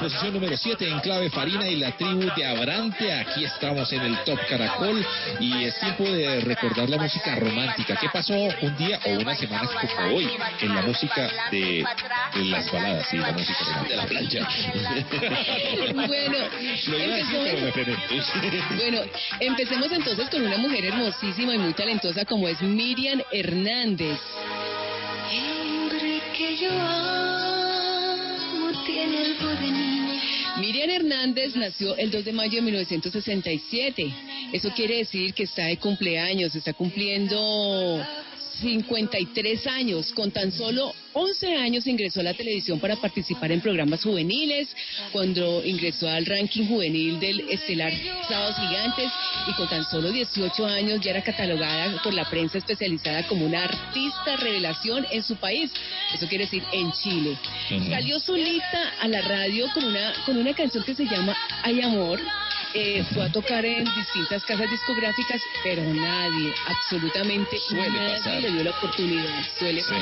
[0.08, 3.12] posición número 7 en clave Farina y la tribu de Abrante.
[3.12, 5.04] Aquí estamos en el Top Caracol
[5.38, 7.94] y es tiempo de recordar la música romántica.
[8.00, 10.30] ¿Qué pasó un día o una semana como hoy
[10.62, 11.84] en la música de,
[12.34, 13.06] de las baladas?
[13.10, 13.84] Sí, la música.
[13.86, 14.48] De la plancha.
[16.08, 16.38] Bueno,
[17.66, 18.00] empecemos,
[18.76, 19.00] bueno,
[19.40, 24.18] empecemos entonces con una mujer hermosísima y muy talentosa como es Miriam Hernández.
[25.30, 27.18] Hombre que yo amo
[28.86, 29.97] tiene algo de niña,
[30.58, 34.14] Miriam Hernández nació el 2 de mayo de 1967.
[34.52, 38.04] Eso quiere decir que está de cumpleaños, está cumpliendo
[38.60, 40.12] 53 años.
[40.12, 44.68] Con tan solo 11 años ingresó a la televisión para participar en programas juveniles,
[45.12, 47.92] cuando ingresó al ranking juvenil del estelar
[48.28, 49.10] Sábados Gigantes
[49.48, 53.64] y con tan solo 18 años ya era catalogada por la prensa especializada como una
[53.64, 55.70] artista revelación en su país.
[56.14, 57.36] Eso quiere decir en Chile.
[57.70, 57.90] Ujú.
[57.90, 62.20] Salió solita a la radio con una, con una canción que se llama Hay Amor.
[62.74, 68.40] Eh, fue a tocar en distintas casas discográficas, pero nadie, absolutamente Suele nadie pasar.
[68.42, 69.46] le dio la oportunidad.
[69.58, 69.94] Suele Sí.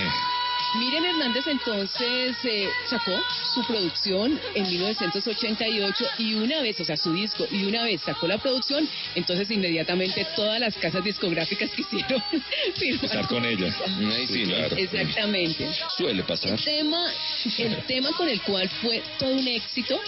[0.79, 3.13] Miriam Hernández entonces eh, sacó
[3.55, 8.27] su producción en 1988 y una vez, o sea, su disco, y una vez sacó
[8.27, 12.23] la producción, entonces inmediatamente todas las casas discográficas quisieron
[12.75, 13.73] firmar Estar con ella.
[14.27, 14.77] Sí, claro.
[14.77, 15.71] Exactamente.
[15.97, 16.53] Suele pasar.
[16.53, 17.13] El tema,
[17.59, 19.99] el tema con el cual fue todo un éxito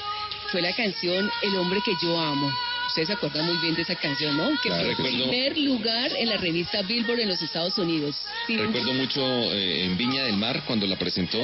[0.51, 2.51] fue la canción El hombre que yo amo.
[2.88, 4.49] Ustedes se acuerdan muy bien de esa canción, ¿no?
[4.62, 5.28] Que Claro, fue recuerdo.
[5.30, 8.16] primer lugar en la revista Billboard en los Estados Unidos.
[8.46, 9.20] Sí, Recuerdo mucho
[9.53, 11.38] eh, en Viña del Mar cuando la presentó,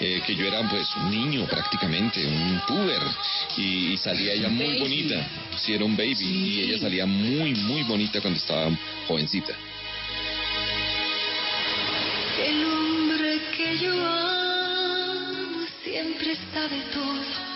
[0.00, 3.02] eh, que yo era pues un niño prácticamente, un puber,
[3.56, 4.78] y, y salía ella muy Baby.
[4.78, 6.24] bonita, sí era un baby, Sí.
[6.26, 8.70] y ella salía muy, muy bonita cuando estaba
[9.08, 9.54] jovencita.
[12.46, 17.55] El hombre que yo amo siempre sabe todo.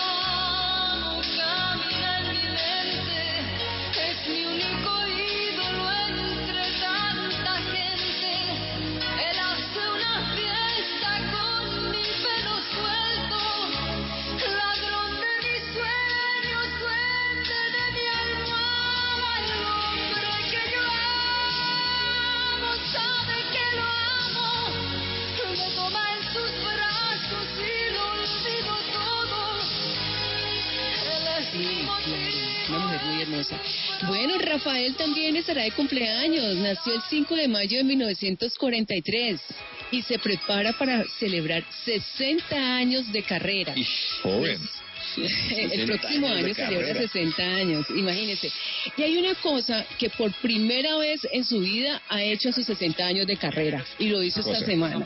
[34.07, 36.55] Bueno, Rafael también estará de cumpleaños.
[36.57, 39.41] Nació el 5 de mayo de 1943
[39.91, 43.75] y se prepara para celebrar 60 años de carrera.
[44.23, 44.59] Joven.
[45.17, 47.01] El 60 próximo año celebra carrera.
[47.01, 48.51] 60 años, imagínense.
[48.95, 52.65] Y hay una cosa que por primera vez en su vida ha hecho en sus
[52.65, 55.05] 60 años de carrera y lo hizo esta semana.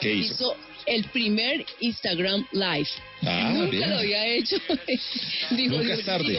[0.00, 0.34] ¿Qué hizo?
[0.34, 2.88] Hizo el primer Instagram Live.
[3.22, 3.90] Ah, Nunca bien.
[3.90, 4.56] lo había hecho.
[5.50, 6.38] Dijo, Nunca es tarde.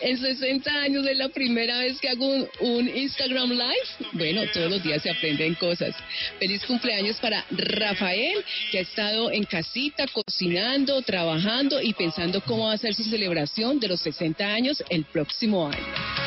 [0.00, 4.10] En 60 años es la primera vez que hago un, un Instagram Live.
[4.12, 5.94] Bueno, todos los días se aprenden cosas.
[6.38, 12.74] Feliz cumpleaños para Rafael, que ha estado en casita, cocinando, trabajando y pensando cómo va
[12.74, 16.23] a ser su celebración de los 60 años el próximo año.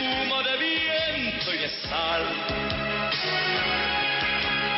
[0.00, 2.24] Espuma, de viento y de sal.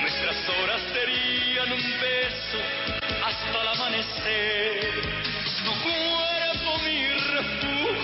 [0.00, 2.58] Nuestras horas serían un beso
[3.24, 5.02] hasta el amanecer.
[5.64, 8.01] Tu cuerpo mi refugio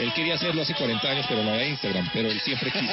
[0.00, 2.86] Él quería hacerlo hace 40 años, pero no había Instagram, pero él siempre quiso.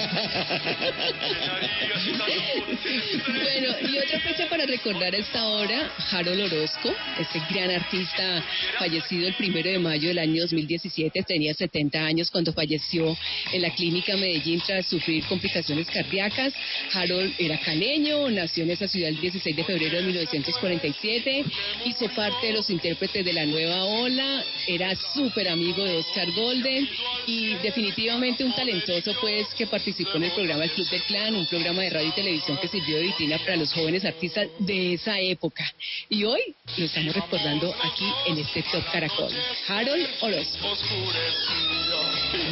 [3.28, 8.44] Bueno, y otra fecha para recordar a esta hora, Harold Orozco, este gran artista
[8.78, 13.18] fallecido el primero de mayo del año 2017, tenía 70 años cuando falleció
[13.52, 16.54] en la clínica Medellín tras sufrir complicaciones cardíacas.
[16.94, 21.46] Harold era caleño, nació en esa ciudad el 16 de febrero de 1947,
[21.86, 26.88] hizo parte de los intérpretes de la nueva ola, era súper amigo de Oscar Golden
[27.26, 31.46] y definitivamente un talentoso pues que participó en el programa El Club del Clan, un
[31.46, 35.20] programa de radio y televisión que sirvió de vitrina para los jóvenes artistas de esa
[35.20, 35.64] época.
[36.10, 39.32] Y hoy lo estamos recordando aquí en este Top Caracol.
[39.68, 40.68] Harold Orozco.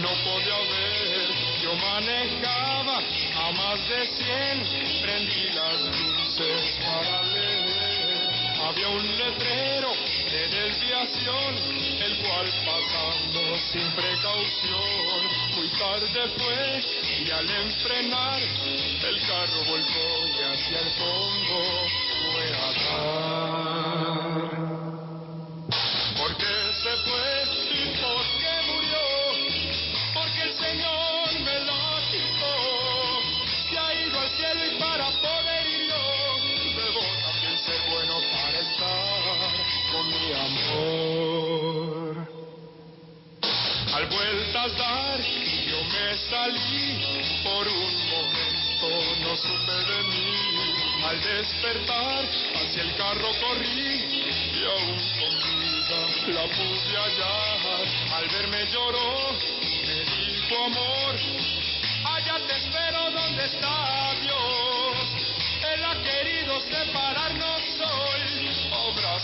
[0.01, 1.45] no podía ver.
[1.63, 7.75] Yo manejaba a más de cien, prendí las luces para leer.
[8.61, 9.91] Había un letrero
[10.35, 11.55] de desviación,
[12.03, 15.21] el cual pasamos sin precaución.
[15.55, 16.83] Muy tarde fue
[17.23, 21.57] y al enfrenar, el carro volcó y hacia el fondo
[22.21, 23.15] fue a dar.
[26.17, 27.27] ¿Por qué se fue
[27.71, 29.05] y por qué murió?
[30.13, 31.04] Porque el Señor
[45.95, 48.89] me salí por un momento,
[49.21, 51.03] no supe de mí.
[51.05, 52.25] Al despertar,
[52.55, 57.85] hacia el carro corrí y aún con vida la pude hallar.
[58.15, 59.31] Al verme lloró,
[59.61, 61.15] me dijo amor,
[62.05, 65.07] allá te espero donde está Dios.
[65.73, 67.74] Él ha querido separarnos.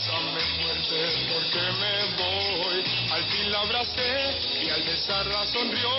[0.02, 0.98] Abrázame fuerte
[1.32, 2.84] porque me voy.
[3.12, 5.90] Al fin la abracé y al besarla sonrió.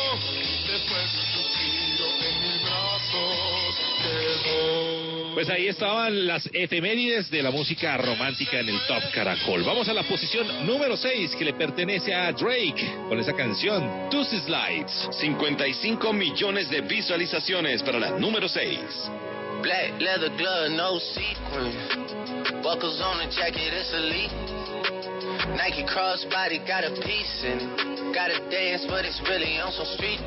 [0.66, 5.34] Después de un suspiro en mis brazos quedó.
[5.34, 9.62] Pues ahí estaban las efemérides de la música romántica en el Top Caracol.
[9.62, 14.40] Vamos a la posición número 6 que le pertenece a Drake con esa canción Tuesday
[14.40, 15.09] Slides.
[15.12, 18.78] 55 millones de visualizaciones para la número 6.
[19.62, 21.70] Black leather glove, no sequin.
[22.66, 24.34] Buckles on the jacket, it's elite.
[25.54, 28.14] Nike crossbody got a piece in it.
[28.14, 30.18] Got to dance, but it's really on some street.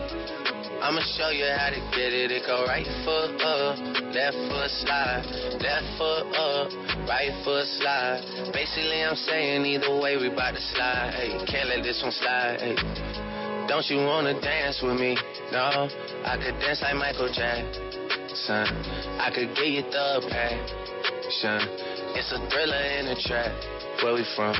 [0.80, 2.32] I'ma show you how to get it.
[2.32, 3.76] It go right foot up,
[4.16, 5.28] left foot slide,
[5.60, 6.72] left foot up,
[7.04, 8.24] right foot slide.
[8.56, 11.12] Basically, I'm saying either way we bout to slide.
[11.12, 12.64] Hey, can't let this one slide.
[12.64, 12.76] Hey.
[13.68, 15.18] Don't you wanna dance with me?
[15.52, 15.90] No,
[16.24, 18.05] I could dance like Michael Jackson.
[18.36, 21.70] I could get you the passion.
[22.20, 23.56] It's a thriller in a track.
[24.04, 24.56] Where we from?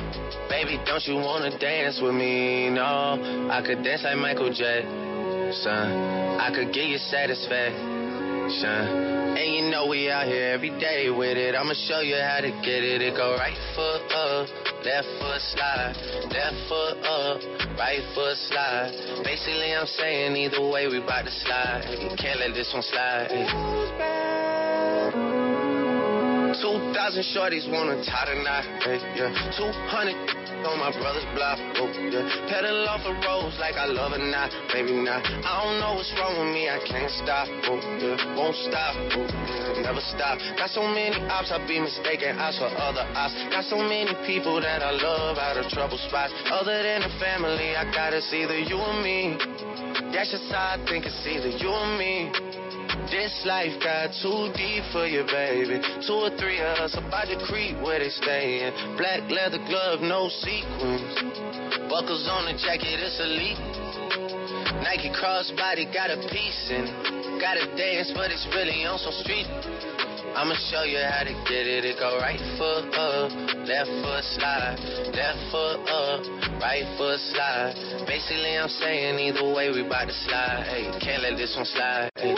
[0.48, 2.70] Baby, don't you wanna dance with me?
[2.70, 3.20] No,
[3.50, 5.92] I could dance like Michael Jackson.
[6.40, 8.15] I could give you satisfaction.
[8.48, 11.56] And you know we out here every day with it.
[11.56, 13.02] I'ma show you how to get it.
[13.02, 14.46] It go right foot up,
[14.86, 15.94] left foot slide,
[16.30, 17.42] left foot up,
[17.74, 18.94] right foot slide.
[19.24, 22.14] Basically, I'm saying either way we bout to slide.
[22.18, 23.34] Can't let this one slide.
[26.62, 28.64] 2,000 shorties wanna tie the knot,
[29.18, 29.34] yeah.
[29.58, 32.26] 200 on my brother's block, oh, yeah.
[32.50, 35.22] Pedal off the roads like I love it not, maybe not.
[35.22, 38.18] I don't know what's wrong with me, I can't stop, oh, yeah.
[38.34, 39.86] Won't stop, oh, yeah.
[39.86, 40.42] Never stop.
[40.58, 43.34] Got so many ops, I be mistaken ops for other ops.
[43.54, 46.34] Got so many people that I love out of trouble spots.
[46.50, 49.38] Other than the family, I gotta see either you or me.
[50.12, 52.32] That's just how I think it's either you or me.
[53.10, 55.80] This life got too deep for you, baby.
[56.06, 58.96] Two or three of us about to creep where they stayin'.
[58.96, 61.14] Black leather glove, no sequins.
[61.88, 63.58] Buckles on the jacket, it's elite.
[64.82, 66.86] Nike crossbody got a piece in.
[67.40, 69.46] Gotta dance, but it's really on some street.
[70.36, 71.88] I'ma show you how to get it.
[71.88, 73.32] It go right foot up,
[73.64, 74.76] left foot slide,
[75.16, 76.20] left foot up,
[76.60, 77.72] right foot slide.
[78.06, 80.68] Basically, I'm saying either way we bout to slide.
[80.68, 82.10] Hey, can't let this one slide.
[82.20, 82.36] Hey.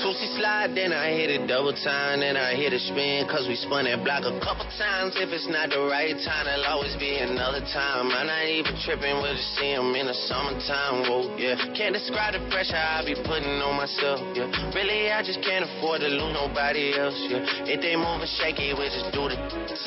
[0.00, 0.27] Tootsie
[0.74, 4.02] then I hit it double time, then I hit a spin, cause we spun that
[4.04, 5.14] block a couple times.
[5.16, 8.10] If it's not the right time, there'll always be another time.
[8.10, 11.56] I'm not even tripping, we'll just see 'em in the summertime, whoa, yeah.
[11.76, 14.50] Can't describe the pressure I be putting on myself, yeah.
[14.74, 17.70] Really, I just can't afford to lose nobody else, yeah.
[17.70, 19.38] If they moving shaky, we just do the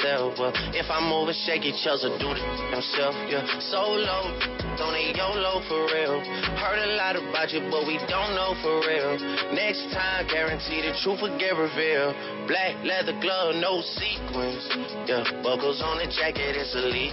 [0.02, 0.54] self, well.
[0.72, 3.44] If I'm moving shaky, Chelsea do the himself, yeah.
[3.60, 4.32] Solo,
[4.78, 6.24] don't need YOLO for real.
[6.56, 9.20] Heard a lot about you, but we don't know for real.
[9.52, 12.16] Next time, guarantee the truth get revealed.
[12.48, 14.64] Black leather glove, no sequins.
[15.04, 17.12] Yeah, buckles on the jacket, it's elite.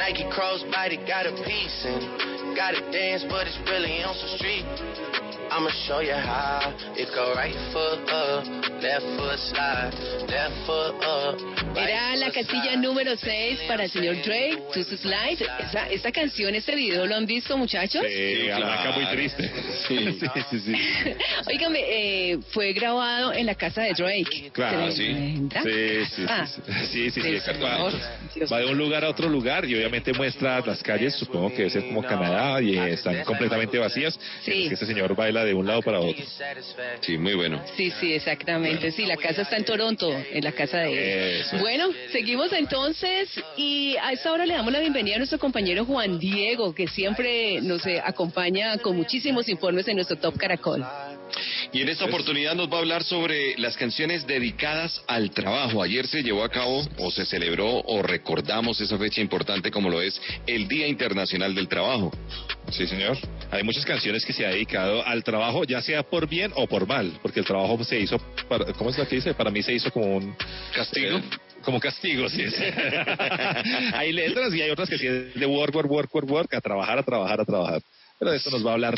[0.00, 2.56] Nike crossbody got a piece it.
[2.56, 5.31] Gotta dance, but it's really on some street.
[5.52, 6.72] I'ma show you how.
[6.96, 8.46] It go right foot up,
[8.80, 9.92] left foot slide,
[10.26, 11.36] left foot up.
[11.76, 15.44] right Era la casilla número 6 para el señor Drake, To Slide.
[15.60, 18.02] Esa, esta canción, este video, ¿lo han visto, muchachos?
[18.08, 19.50] Sí, arranca muy triste.
[19.82, 20.18] Sí.
[20.18, 20.72] sí, sí, sí.
[21.46, 24.50] Óigame, eh, fue grabado en la casa de Drake.
[24.52, 25.48] Claro, ¿Se sí.
[25.62, 26.62] Sí, sí, Ah, sí,
[27.10, 27.90] sí, sí, sí, va,
[28.50, 31.70] va de un lugar a otro lugar y obviamente muestra las calles, supongo que debe
[31.70, 34.18] ser como Canadá y están completamente vacías.
[34.44, 34.62] Sí.
[34.62, 36.24] Es que este señor baila de un lado para otro.
[37.00, 37.62] Sí, muy bueno.
[37.76, 38.92] Sí, sí, exactamente.
[38.92, 41.40] Sí, la casa está en Toronto, en la casa de él.
[41.42, 41.58] Eso.
[41.58, 46.18] Bueno, seguimos entonces y a esta hora le damos la bienvenida a nuestro compañero Juan
[46.18, 50.84] Diego, que siempre nos eh, acompaña con muchísimos informes en nuestro Top Caracol.
[51.72, 55.82] Y en esta oportunidad nos va a hablar sobre las canciones dedicadas al trabajo.
[55.82, 60.02] Ayer se llevó a cabo o se celebró o recordamos esa fecha importante como lo
[60.02, 62.12] es el Día Internacional del Trabajo.
[62.70, 63.18] Sí, señor.
[63.50, 66.86] Hay muchas canciones que se ha dedicado al trabajo, ya sea por bien o por
[66.86, 69.34] mal, porque el trabajo se hizo, para, ¿cómo es lo que dice?
[69.34, 70.34] Para mí se hizo como un...
[70.74, 71.18] ¿Castigo?
[71.18, 71.22] eh,
[71.62, 72.50] como castigo, sí.
[72.50, 72.62] sí.
[73.94, 76.98] hay letras y hay otras que sí de work, work, work, work, work, a trabajar,
[76.98, 77.82] a trabajar, a trabajar.
[78.30, 78.94] De esto nos va a hablar.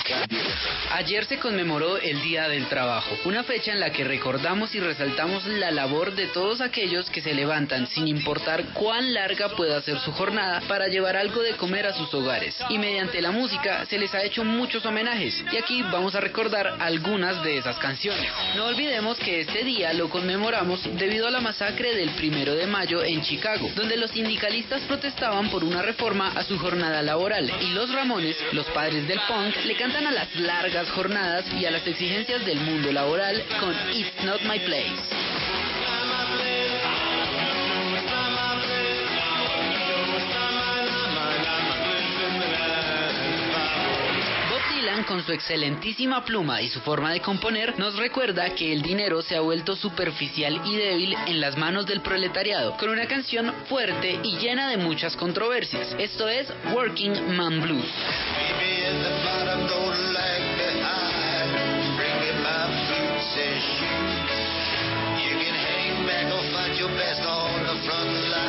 [0.93, 5.47] Ayer se conmemoró el Día del Trabajo, una fecha en la que recordamos y resaltamos
[5.47, 10.13] la labor de todos aquellos que se levantan sin importar cuán larga pueda ser su
[10.13, 12.55] jornada para llevar algo de comer a sus hogares.
[12.69, 16.77] Y mediante la música se les ha hecho muchos homenajes y aquí vamos a recordar
[16.79, 18.31] algunas de esas canciones.
[18.57, 23.03] No olvidemos que este día lo conmemoramos debido a la masacre del primero de mayo
[23.03, 27.91] en Chicago, donde los sindicalistas protestaban por una reforma a su jornada laboral y los
[27.91, 32.45] Ramones, los padres del punk, le cantan a las largas jornadas y a las exigencias
[32.45, 35.74] del mundo laboral con It's Not My Place.
[45.03, 49.37] Con su excelentísima pluma y su forma de componer, nos recuerda que el dinero se
[49.37, 54.39] ha vuelto superficial y débil en las manos del proletariado, con una canción fuerte y
[54.39, 55.95] llena de muchas controversias.
[55.99, 57.93] Esto es Working Man Blues.
[66.85, 68.45] Best on the front line.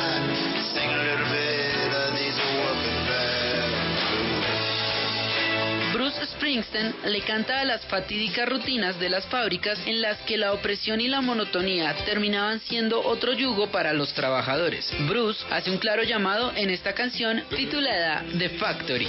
[6.46, 11.00] Springsteen le canta a las fatídicas rutinas de las fábricas en las que la opresión
[11.00, 14.88] y la monotonía terminaban siendo otro yugo para los trabajadores.
[15.08, 19.08] Bruce hace un claro llamado en esta canción titulada The Factory.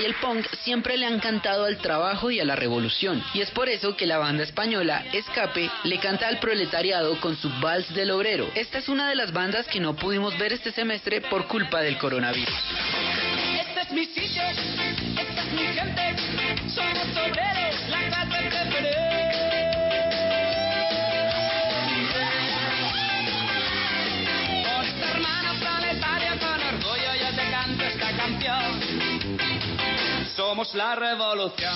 [0.00, 3.50] Y el punk siempre le han cantado al trabajo y a la revolución, y es
[3.50, 8.10] por eso que la banda española Escape le canta al proletariado con su Vals del
[8.10, 8.50] Obrero.
[8.54, 11.98] Esta es una de las bandas que no pudimos ver este semestre por culpa del
[11.98, 12.54] coronavirus.
[13.60, 14.71] Este
[30.62, 31.72] Somos la revolución.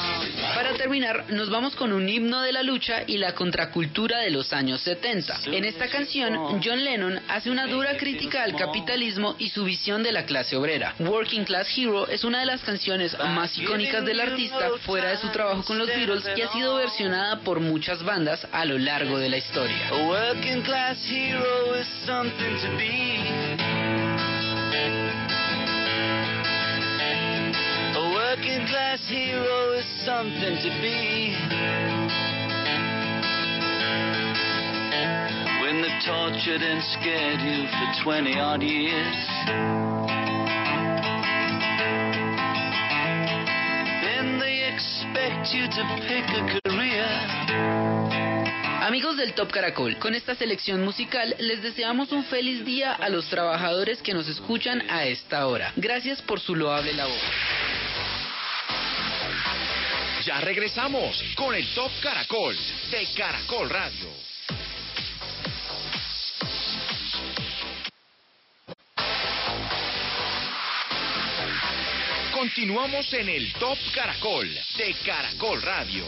[0.55, 4.53] Para terminar, nos vamos con un himno de la lucha y la contracultura de los
[4.53, 5.41] años 70.
[5.47, 10.12] En esta canción, John Lennon hace una dura crítica al capitalismo y su visión de
[10.12, 10.95] la clase obrera.
[11.01, 15.30] Working Class Hero es una de las canciones más icónicas del artista fuera de su
[15.30, 19.28] trabajo con los Beatles y ha sido versionada por muchas bandas a lo largo de
[19.28, 19.91] la historia.
[28.37, 31.34] Working class hero is something to be.
[35.62, 39.16] When they've tortured and scared you for 20 odd years.
[44.05, 47.07] Then they expect you to pick a career.
[48.82, 53.28] Amigos del Top Caracol, con esta selección musical les deseamos un feliz día a los
[53.28, 55.72] trabajadores que nos escuchan a esta hora.
[55.76, 57.18] Gracias por su loable labor.
[60.27, 62.57] Ya regresamos con el Top Caracol
[62.91, 64.11] de Caracol Radio.
[72.33, 76.05] Continuamos en el Top Caracol de Caracol Radio.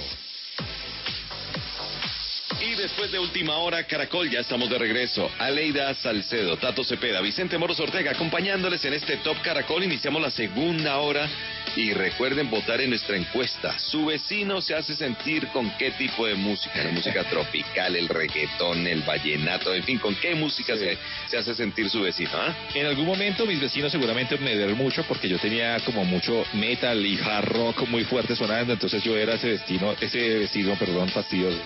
[2.70, 5.30] Y después de última hora, Caracol, ya estamos de regreso.
[5.38, 9.84] Aleida Salcedo, Tato Cepeda, Vicente Moros Ortega, acompañándoles en este Top Caracol.
[9.84, 11.28] Iniciamos la segunda hora
[11.76, 13.78] y recuerden votar en nuestra encuesta.
[13.78, 16.82] ¿Su vecino se hace sentir con qué tipo de música?
[16.84, 20.98] La música tropical, el reggaetón, el vallenato, en fin, ¿con qué música se,
[21.28, 22.30] se hace sentir su vecino?
[22.34, 22.54] ah?
[22.74, 27.04] En algún momento mis vecinos seguramente me dieron mucho porque yo tenía como mucho metal
[27.06, 31.58] y hard rock muy fuerte sonando, entonces yo era ese vecino, ese vecino, perdón, fastidioso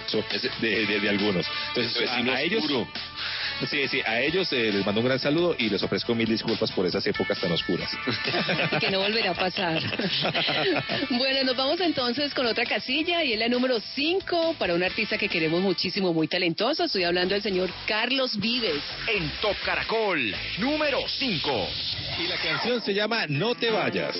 [0.61, 1.47] de, de- de algunos.
[1.69, 2.89] Entonces a, ellos, oscuro.
[3.69, 6.71] sí, sí, a ellos eh, les mando un gran saludo y les ofrezco mil disculpas
[6.73, 7.91] por esas épocas tan oscuras.
[8.81, 9.83] que no volverá a pasar.
[11.11, 15.19] bueno, nos vamos entonces con otra casilla y es la número 5 para un artista
[15.19, 16.85] que queremos muchísimo, muy talentoso.
[16.85, 18.83] Estoy hablando del señor Carlos Vives.
[19.09, 21.69] En Top Caracol, número 5.
[22.21, 24.17] Y la canción se llama No te vayas.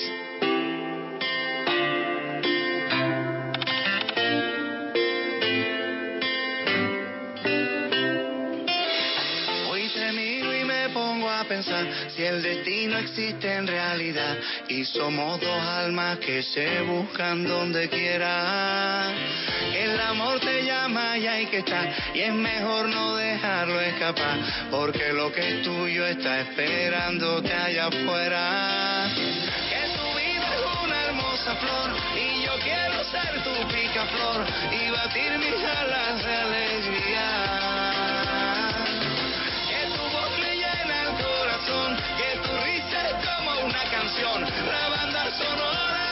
[11.41, 14.37] A pensar si el destino existe en realidad
[14.69, 19.11] y somos dos almas que se buscan donde quiera.
[19.75, 24.39] El amor te llama y hay que estar y es mejor no dejarlo escapar
[24.71, 29.09] porque lo que es tuyo está esperándote allá afuera.
[29.15, 35.39] Que tu vida es una hermosa flor y yo quiero ser tu picaflor y batir
[35.39, 37.02] mis alas de alegría.
[44.15, 46.12] Canción, la banda sonora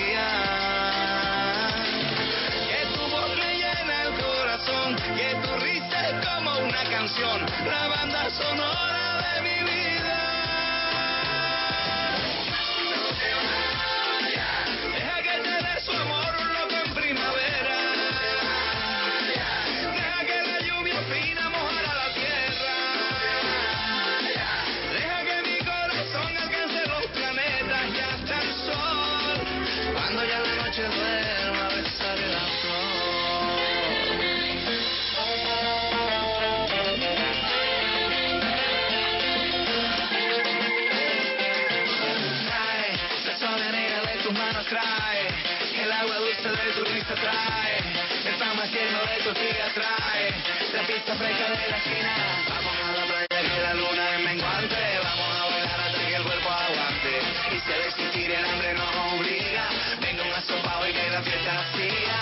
[7.19, 9.90] La banda sonora de mi vida.
[51.11, 52.15] La pista fresca de la esquina.
[52.49, 56.23] Vamos a la playa que la luna es menguante, vamos a bailar hasta que el
[56.23, 57.13] cuerpo aguante.
[57.51, 61.65] Y si de sentir el hambre nos obliga, venga un asopado y que la fiesta
[61.75, 62.19] siga.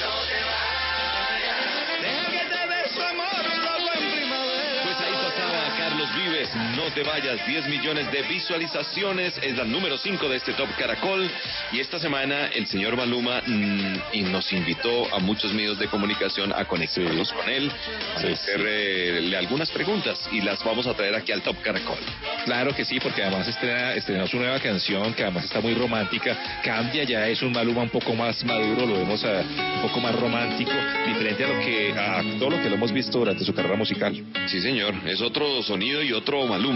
[0.00, 1.62] No te vayas,
[2.00, 4.82] deja que te dé su amor, loco en primavera.
[4.84, 6.48] Pues ahí pasaba Carlos Vives,
[6.86, 11.28] no te vayas, 10 millones de visualizaciones, es la número 5 de este Top Caracol
[11.72, 16.52] y esta semana el señor Maluma mm, y nos invitó a muchos medios de comunicación
[16.52, 17.72] a conectarnos con él,
[18.14, 21.98] para hacerle algunas preguntas y las vamos a traer aquí al Top Caracol.
[22.44, 26.60] Claro que sí, porque además estrena, estrenó su nueva canción, que además está muy romántica.
[26.62, 29.42] Cambia, ya es un Maluma un poco más maduro, lo vemos eh,
[29.76, 30.70] un poco más romántico,
[31.04, 34.14] diferente a lo que a todo lo que lo hemos visto durante su carrera musical.
[34.46, 36.75] Sí, señor, es otro sonido y otro Maluma.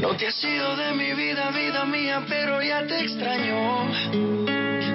[0.00, 4.40] No te has ido de mi vida, vida mía, pero ya te extraño.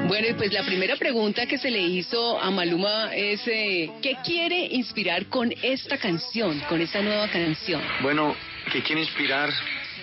[0.07, 4.17] Bueno, y pues la primera pregunta que se le hizo a Maluma es eh, ¿qué
[4.23, 7.81] quiere inspirar con esta canción, con esta nueva canción?
[8.01, 8.35] Bueno,
[8.71, 9.49] que quiero inspirar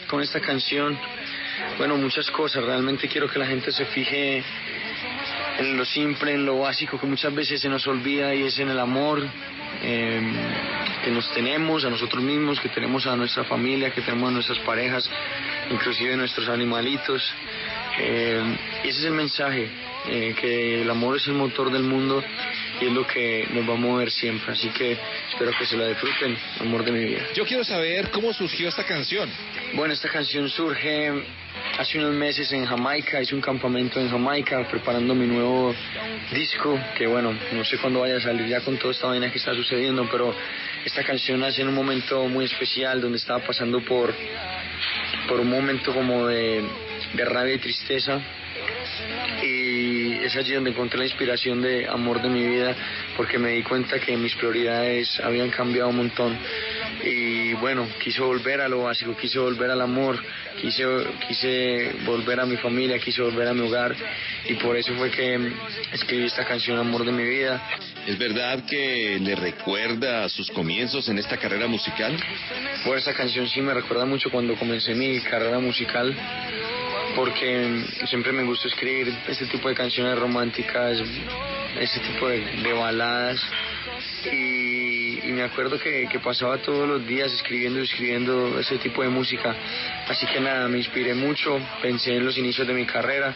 [0.08, 0.98] con esta canción.
[1.78, 2.64] Bueno, muchas cosas.
[2.64, 4.42] Realmente quiero que la gente se fije
[5.58, 8.70] en lo simple, en lo básico que muchas veces se nos olvida y es en
[8.70, 9.22] el amor
[9.82, 10.20] eh,
[11.04, 14.58] que nos tenemos a nosotros mismos, que tenemos a nuestra familia, que tenemos a nuestras
[14.60, 15.08] parejas,
[15.70, 17.34] inclusive nuestros animalitos.
[17.98, 19.68] Eh, ese es el mensaje,
[20.08, 22.22] eh, que el amor es el motor del mundo
[22.82, 24.52] y es lo que nos va a mover siempre.
[24.52, 24.98] Así que
[25.30, 27.22] espero que se la disfruten, amor de mi vida.
[27.34, 29.30] Yo quiero saber cómo surgió esta canción.
[29.74, 31.12] Bueno, esta canción surge
[31.78, 35.74] hace unos meses en Jamaica, hice un campamento en Jamaica preparando mi nuevo
[36.32, 39.38] disco, que bueno, no sé cuándo vaya a salir ya con toda esta vaina que
[39.38, 40.34] está sucediendo, pero
[40.84, 44.12] esta canción nace en un momento muy especial donde estaba pasando por,
[45.28, 46.64] por un momento como de,
[47.14, 48.20] de rabia y tristeza
[49.42, 52.74] y es allí donde encontré la inspiración de amor de mi vida
[53.16, 56.38] porque me di cuenta que mis prioridades habían cambiado un montón
[57.04, 60.22] y bueno, quise volver a lo básico, quise volver al amor,
[60.60, 60.84] quise,
[61.26, 63.94] quise volver a mi familia, quise volver a mi hogar
[64.46, 65.52] y por eso fue que
[65.92, 67.62] escribí esta canción Amor de mi vida.
[68.06, 72.16] ¿Es verdad que le recuerda sus comienzos en esta carrera musical?
[72.84, 76.14] Por esta canción sí me recuerda mucho cuando comencé mi carrera musical
[77.14, 80.98] porque siempre me gusta escribir este tipo de canciones románticas,
[81.80, 83.40] este tipo de, de baladas
[84.30, 89.08] y, y me acuerdo que, pasaba todos los días escribiendo y escribiendo ese tipo de
[89.08, 89.54] música.
[90.08, 93.34] Así que nada, me inspiré mucho, pensé en los inicios de mi carrera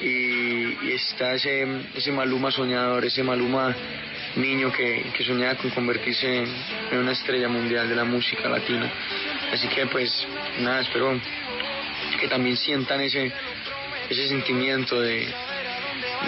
[0.00, 3.74] y, y está ese, ese Maluma soñador, ese Maluma
[4.36, 6.44] niño que, que soñaba con convertirse
[6.90, 8.90] en una estrella mundial de la música latina.
[9.52, 10.26] Así que pues
[10.60, 11.20] nada, espero
[12.20, 13.32] que también sientan ese,
[14.08, 15.26] ese sentimiento de,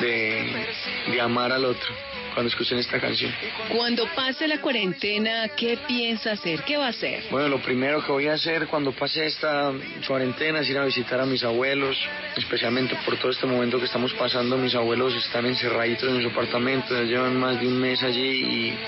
[0.00, 0.66] de,
[1.12, 1.94] de amar al otro
[2.34, 3.32] cuando escuchen esta canción.
[3.68, 6.62] Cuando pase la cuarentena, ¿qué piensa hacer?
[6.64, 7.22] ¿Qué va a hacer?
[7.30, 9.72] Bueno, lo primero que voy a hacer cuando pase esta
[10.06, 11.96] cuarentena es ir a visitar a mis abuelos,
[12.36, 14.58] especialmente por todo este momento que estamos pasando.
[14.58, 18.78] Mis abuelos están encerraditos en su apartamento, ya llevan más de un mes allí y,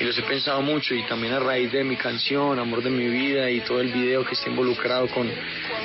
[0.00, 3.08] y los he pensado mucho y también a raíz de mi canción, Amor de mi
[3.08, 5.28] vida y todo el video que está involucrado con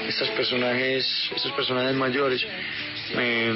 [0.07, 2.45] estos personajes, estos personajes mayores.
[3.15, 3.53] Me,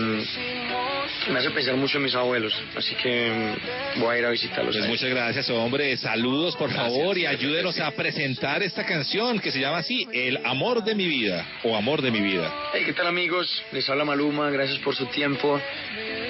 [1.32, 3.56] me hace pensar mucho en mis abuelos, así que
[3.96, 4.76] mm, voy a ir a visitarlos.
[4.76, 5.96] Pues muchas gracias, hombre.
[5.98, 10.84] Saludos, por favor, y ayúdenos a presentar esta canción que se llama así, El amor
[10.84, 12.54] de mi vida, o Amor de mi vida.
[12.74, 13.64] Hey, ¿qué tal amigos?
[13.72, 15.60] Les habla Maluma, gracias por su tiempo,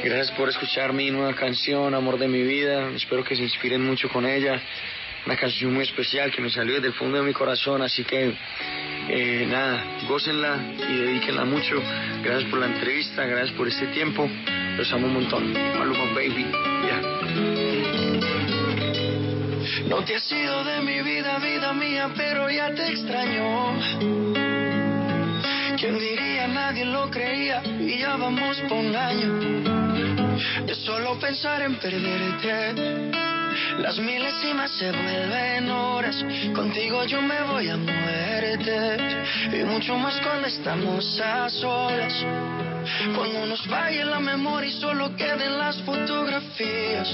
[0.03, 4.09] gracias por escuchar mi nueva canción, Amor de mi vida, espero que se inspiren mucho
[4.09, 4.61] con ella,
[5.27, 8.33] una canción muy especial que me salió desde el fondo de mi corazón, así que
[9.09, 10.57] eh, nada, gócenla
[10.89, 11.83] y dedíquenla mucho,
[12.23, 14.25] gracias por la entrevista, gracias por este tiempo,
[14.77, 16.45] los amo un montón, Maluma Baby,
[16.87, 17.01] ya.
[19.89, 23.77] No te has ido de mi vida, vida mía, pero ya te extraño.
[25.77, 26.47] ¿Quién diría?
[26.47, 29.39] Nadie lo creía y ya vamos por un año.
[30.65, 33.26] De solo pensar en perderte.
[33.77, 36.15] Las milésimas se vuelven horas.
[36.55, 38.97] Contigo yo me voy a muerte.
[39.53, 42.13] Y mucho más cuando estamos a solas.
[43.15, 47.13] Cuando nos vaya la memoria y solo queden las fotografías.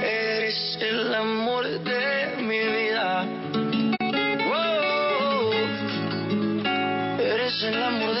[0.51, 3.25] eres el amor de mi vida.
[4.53, 5.51] Oh,
[7.19, 8.20] eres el amor de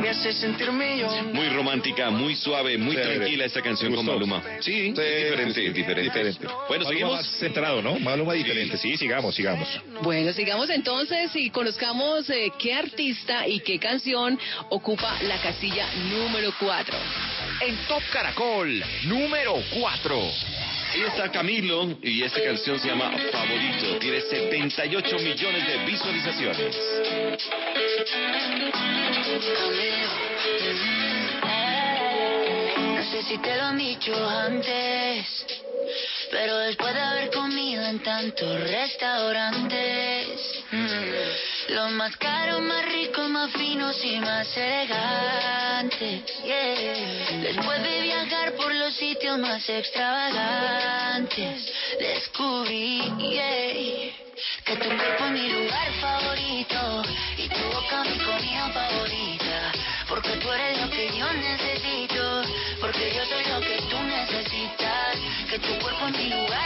[0.00, 1.32] Me hace sentir millón.
[1.32, 4.06] Muy romántica, muy suave, muy tranquila esta canción con.
[4.06, 4.42] Maluma.
[4.60, 6.02] Sí, diferente, sí, diferente.
[6.02, 6.46] diferente.
[6.68, 7.12] Bueno, Maluma seguimos.
[7.16, 7.98] más centrado, ¿no?
[7.98, 8.76] Maluma diferente.
[8.76, 9.68] Sí, sigamos, sigamos.
[10.02, 14.38] Bueno, sigamos entonces y conozcamos eh, qué artista y qué canción
[14.70, 16.96] ocupa la casilla número 4.
[17.66, 20.20] En Top Caracol, número 4.
[20.96, 23.98] Ahí está Camilo y esta canción se llama Favorito.
[23.98, 26.74] Tiene 78 millones de visualizaciones.
[32.78, 35.46] No sé si te lo han dicho antes,
[36.30, 40.86] pero después de haber comido en tantos restaurantes, mm,
[41.68, 46.22] los más caros, más ricos, más finos y más elegantes,
[47.42, 53.02] después de viajar por los sitios más extravagantes, descubrí
[54.64, 57.02] que tu cuerpo es mi lugar favorito
[57.38, 59.72] y tu boca mi comida favorita.
[60.08, 62.42] Porque tú eres lo que yo necesito,
[62.80, 65.16] porque yo soy lo que tú necesitas.
[65.50, 66.65] Que tu cuerpo es mi lugar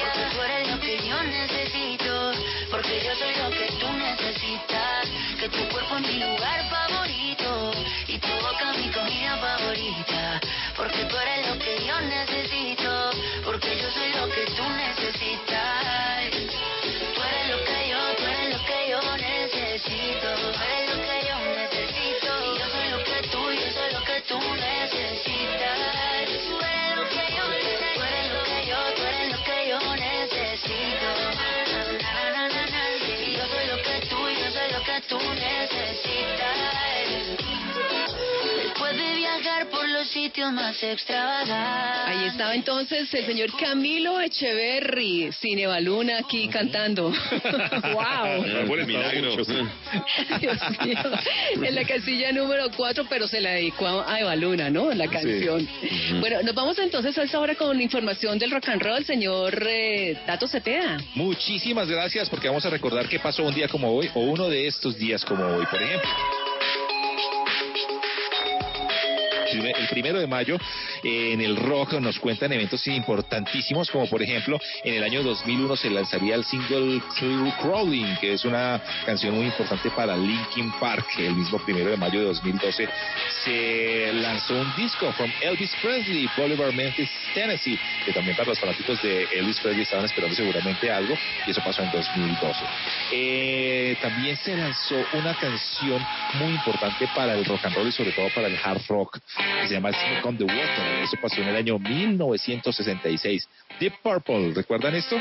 [0.00, 2.32] Porque tú eres lo que yo necesito,
[2.70, 5.08] porque yo soy lo que tú necesitas.
[5.38, 6.89] Que tu cuerpo es mi lugar favorito
[40.22, 41.54] sitios más extravagantes.
[42.06, 47.10] Ahí estaba entonces el señor Camilo Echeverry, Cinebaluna aquí cantando.
[47.94, 48.44] ¡Wow!
[48.44, 49.36] El milagro.
[49.36, 49.48] Dios
[50.84, 50.98] mío.
[51.62, 54.92] En la casilla número 4, pero se la dedicó a Eva Luna, ¿no?
[54.92, 55.66] La canción.
[56.20, 60.18] Bueno, nos vamos entonces a esta hora con información del rock and roll, señor eh,
[60.26, 60.98] Tato Cepeda.
[61.14, 64.66] Muchísimas gracias porque vamos a recordar qué pasó un día como hoy o uno de
[64.66, 66.49] estos días como hoy, por ejemplo.
[69.52, 70.58] El primero de mayo
[71.02, 75.90] en el rock nos cuentan eventos importantísimos como por ejemplo en el año 2001 se
[75.90, 77.02] lanzaría el single
[77.60, 82.20] Crawling que es una canción muy importante para Linkin Park el mismo primero de mayo
[82.20, 82.88] de 2012
[83.44, 89.00] se lanzó un disco from Elvis Presley Boulevard Memphis Tennessee que también para los fanáticos
[89.02, 91.14] de Elvis Presley estaban esperando seguramente algo
[91.46, 92.60] y eso pasó en 2012
[93.12, 98.12] Eh, también se lanzó una canción muy importante para el rock and roll y sobre
[98.12, 99.18] todo para el hard rock
[99.60, 100.89] que se llama Smoke on the Water.
[101.02, 103.48] Eso pasó en el año 1966.
[103.78, 105.16] Deep Purple, ¿recuerdan esto?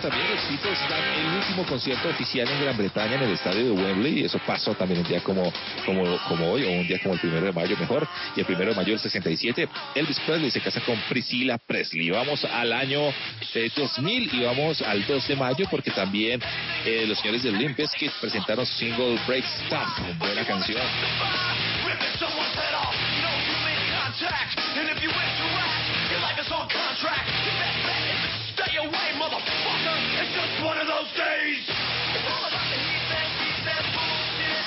[0.00, 3.70] También los Beatles dan el último concierto oficial en Gran Bretaña en el estadio de
[3.70, 5.52] Wembley y eso pasó también un día como,
[5.84, 8.70] como, como hoy o un día como el primero de mayo mejor y el primero
[8.70, 12.10] de mayo del 67 Elvis Presley se casa con Priscilla Presley.
[12.10, 13.00] Vamos al año
[13.54, 16.40] eh, 2000 y vamos al 2 de mayo porque también
[16.84, 20.80] eh, los señores de Limp Bizkit presentaron su single Break Stuff buena canción
[30.20, 31.64] It's just one of those days.
[31.64, 34.64] It's all about the he said, she said bullshit.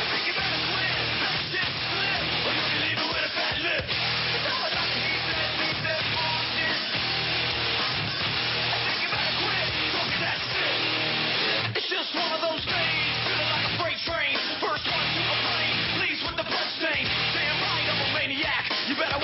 [0.00, 3.56] I think you better quit, let shit slip, or you'll be leaving with a fat
[3.60, 3.84] lip.
[3.84, 6.80] It's all about the he said, she said bullshit.
[8.64, 9.68] I think you better quit
[10.24, 10.80] that shit.
[11.76, 13.12] It's just one of those days,
[13.44, 14.40] like a freight train.
[14.64, 16.48] First one to a plane, leaves with the.
[16.48, 18.64] Damn right, I'm a maniac.
[18.88, 19.20] You better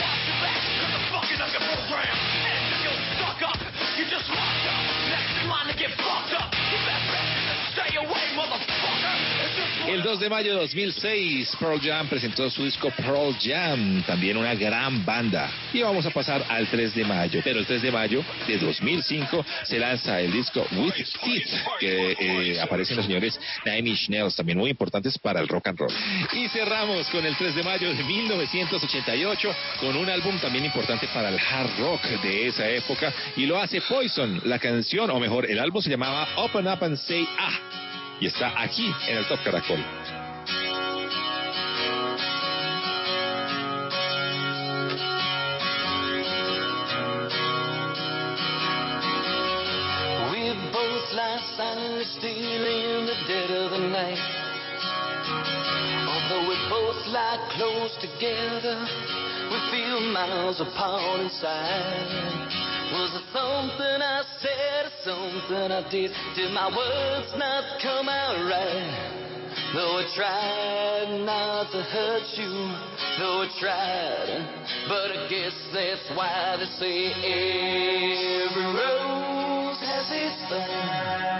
[9.86, 14.52] El 2 de mayo de 2006, Pearl Jam presentó su disco Pearl Jam, también una
[14.56, 15.48] gran banda.
[15.72, 17.40] Y vamos a pasar al 3 de mayo.
[17.44, 22.60] Pero el 3 de mayo de 2005 se lanza el disco With Teeth, que eh,
[22.60, 25.92] aparecen los señores Nine Inch Nails, también muy importantes para el rock and roll.
[26.32, 31.28] Y cerramos con el 3 de mayo de 1988, con un álbum también importante para
[31.28, 34.40] el hard rock de esa época, y lo hace Poison.
[34.46, 37.85] La canción, o mejor, el álbum se llamaba Open Up and Say Ah
[38.20, 39.78] y está aquí en el Top Caracol.
[50.32, 51.40] We both lie
[52.22, 54.18] in the dead of the night.
[56.08, 58.86] Although we both lie close together,
[59.50, 62.65] we feel miles apart inside.
[62.92, 66.10] Was it something I said or something I did?
[66.36, 69.16] Did my words not come out right?
[69.74, 72.70] Though I tried not to hurt you,
[73.18, 74.46] though I tried,
[74.86, 77.10] but I guess that's why they say
[78.46, 81.36] every rose has its thorn.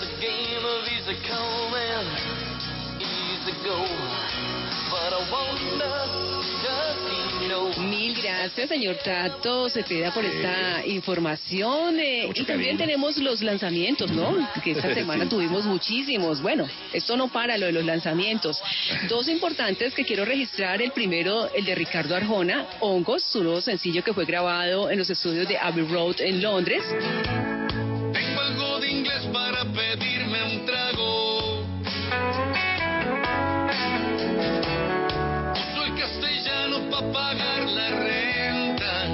[0.00, 2.06] A game of easy come and
[3.00, 3.78] easy go.
[4.90, 5.94] But I wonder,
[6.62, 7.72] does he know?
[7.88, 11.98] Mil Gracias, señor Tato Cepeda, por esta información.
[11.98, 14.36] eh, y también tenemos los lanzamientos, ¿no?
[14.62, 15.30] Que esta semana Sí.
[15.30, 16.40] tuvimos muchísimos.
[16.42, 18.60] Bueno, esto no para lo de los lanzamientos.
[19.08, 20.80] Dos importantes que quiero registrar.
[20.82, 25.08] El primero, el de Ricardo Arjona, Hongos, su nuevo sencillo que fue grabado en los
[25.10, 26.82] estudios de Abbey Road en Londres.
[37.12, 39.06] Pagar la renta.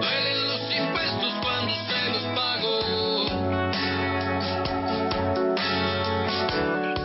[0.00, 2.74] Duelen los impuestos cuando se los pago.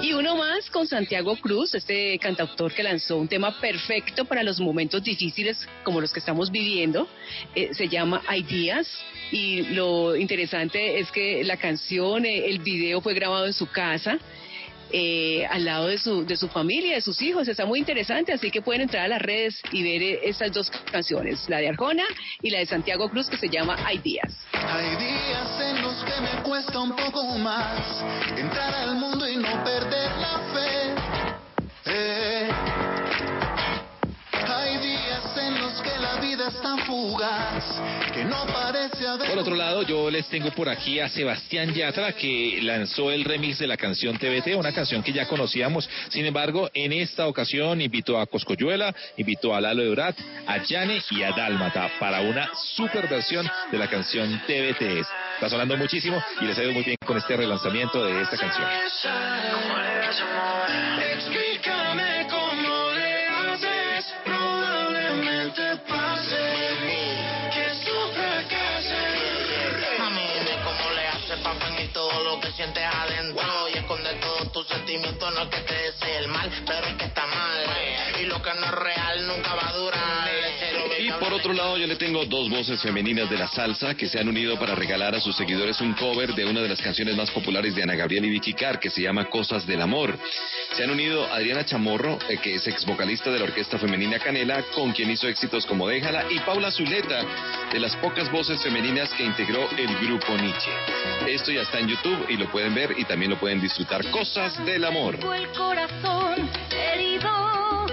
[0.01, 4.60] Y uno más con Santiago Cruz, este cantautor que lanzó un tema perfecto para los
[4.60, 7.08] momentos difíciles como los que estamos viviendo.
[7.55, 8.88] Eh, se llama Ideas
[9.32, 14.18] y lo interesante es que la canción, eh, el video fue grabado en su casa.
[14.91, 18.51] Eh, al lado de su, de su familia, de sus hijos, está muy interesante, así
[18.51, 22.03] que pueden entrar a las redes y ver eh, estas dos canciones, la de Arjona
[22.41, 24.33] y la de Santiago Cruz que se llama Ideas.
[24.53, 28.03] Hay días en los que me cuesta un poco más
[28.38, 31.27] entrar al mundo y no perder la fe.
[31.85, 32.86] Eh.
[36.48, 37.82] Que la vida es tan fugaz
[38.14, 39.30] que no parece haber.
[39.30, 43.60] Por otro lado, yo les tengo por aquí a Sebastián Yatra que lanzó el remix
[43.60, 45.89] de la canción TBT, una canción que ya conocíamos.
[46.10, 51.24] Sin embargo, en esta ocasión invitó a Coscoyuela, invitó a Lalo Ebrat, a Yane y
[51.24, 55.06] a Dálmata para una super versión de la canción TBT.
[55.36, 58.68] Está sonando muchísimo y les ha ido muy bien con este relanzamiento de esta canción.
[72.58, 75.32] Sientes adentro y esconder todos tus sentimientos.
[75.32, 77.64] No es que te desee el mal, pero es que está mal.
[78.20, 80.07] Y lo que no es real nunca va a durar.
[81.38, 84.27] Por otro lado, yo le tengo dos voces femeninas de la salsa que se han
[84.27, 87.75] unido para regalar a sus seguidores un cover de una de las canciones más populares
[87.75, 90.17] de Ana Gabriel y Vicky Carr, que se llama Cosas del Amor.
[90.73, 94.63] Se han unido Adriana Chamorro, eh, que es ex vocalista de la orquesta femenina Canela,
[94.73, 97.23] con quien hizo éxitos como Déjala, y Paula Zuleta,
[97.71, 100.71] de las pocas voces femeninas que integró el grupo Nietzsche.
[101.27, 104.03] Esto ya está en YouTube y lo pueden ver y también lo pueden disfrutar.
[104.09, 105.19] Cosas del Amor.
[105.35, 107.86] El corazón herido.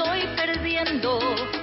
[0.00, 1.59] Estoy perdiendo.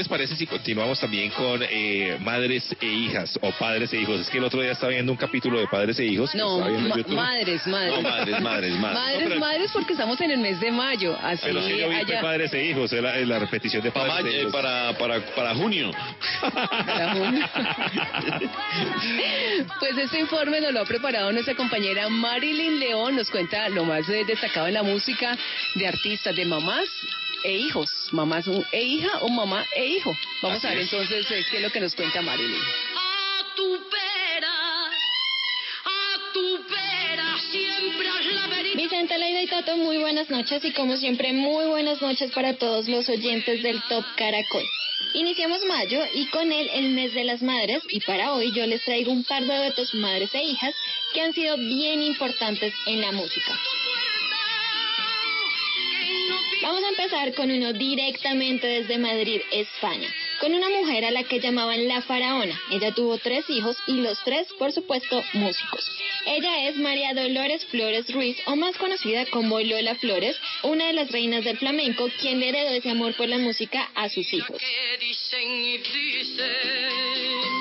[0.00, 4.20] Les parece si continuamos también con eh, madres e hijas o padres e hijos?
[4.20, 6.30] Es que el otro día estaba viendo un capítulo de padres e hijos.
[6.32, 7.92] que No, ma- madres, madres.
[7.94, 8.78] No, madres, madres, madres.
[8.78, 11.16] Madres, No, pero- madres, porque estamos en el mes de mayo.
[11.22, 14.06] Así Pero sí, yo vi allá- padres e hijos, es la, la repetición de Pa'
[14.06, 14.52] padres e eh, hijos.
[14.52, 15.90] para, para, para junio.
[16.40, 17.46] Para junio.
[19.78, 23.16] Pues este informe nos lo ha preparado nuestra compañera Marilyn León.
[23.16, 25.36] Nos cuenta lo más destacado en la música
[25.74, 26.86] de artistas, de mamás
[27.44, 27.90] e hijos.
[28.12, 30.16] Mamás e hija o mamá e hijo.
[30.42, 30.92] Vamos Así a ver es.
[30.92, 32.54] entonces eh, qué es lo que nos cuenta Marilyn.
[32.54, 34.86] A tu vera,
[35.84, 38.76] a tu vera, siempre la verita.
[38.76, 42.88] Vicente, Leida y Tato, muy buenas noches y como siempre, muy buenas noches para todos
[42.88, 44.64] los oyentes del Top Caracol.
[45.14, 48.84] Iniciamos mayo y con él el mes de las madres y para hoy yo les
[48.84, 50.74] traigo un par de duetos madres e hijas
[51.12, 53.58] que han sido bien importantes en la música.
[56.62, 60.08] Vamos a empezar con uno directamente desde Madrid, España,
[60.40, 62.60] con una mujer a la que llamaban la faraona.
[62.70, 65.88] Ella tuvo tres hijos y los tres, por supuesto, músicos.
[66.26, 71.10] Ella es María Dolores Flores Ruiz, o más conocida como Lola Flores, una de las
[71.10, 74.60] reinas del flamenco, quien le heredó ese amor por la música a sus hijos.
[74.60, 77.59] Que dicen y dicen,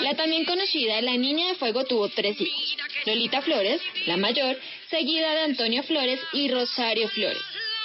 [0.00, 2.76] la también conocida La Niña de Fuego tuvo tres hijos.
[3.06, 4.56] Lolita Flores, la mayor,
[4.88, 7.42] seguida de Antonio Flores y Rosario Flores.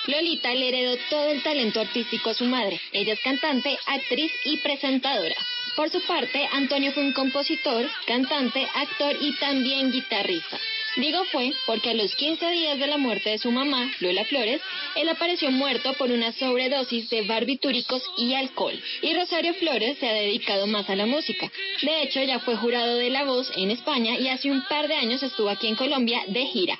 [0.07, 2.79] Lolita le heredó todo el talento artístico a su madre.
[2.91, 5.35] Ella es cantante, actriz y presentadora.
[5.75, 10.59] Por su parte, Antonio fue un compositor, cantante, actor y también guitarrista.
[10.97, 14.61] Digo fue porque a los 15 días de la muerte de su mamá, Lola Flores,
[14.95, 18.79] él apareció muerto por una sobredosis de barbitúricos y alcohol.
[19.01, 21.51] Y Rosario Flores se ha dedicado más a la música.
[21.81, 24.95] De hecho, ya fue jurado de La Voz en España y hace un par de
[24.95, 26.79] años estuvo aquí en Colombia de gira.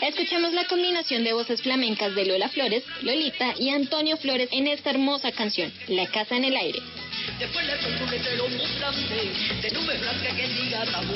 [0.00, 4.90] Escuchemos la combinación de voces flamencas de Lola Flores, Lolita y Antonio Flores en esta
[4.90, 6.78] hermosa canción, La Casa en el Aire.
[7.38, 11.14] Después le pongo un letrero muy grande, de nubes blancas que diga tabú.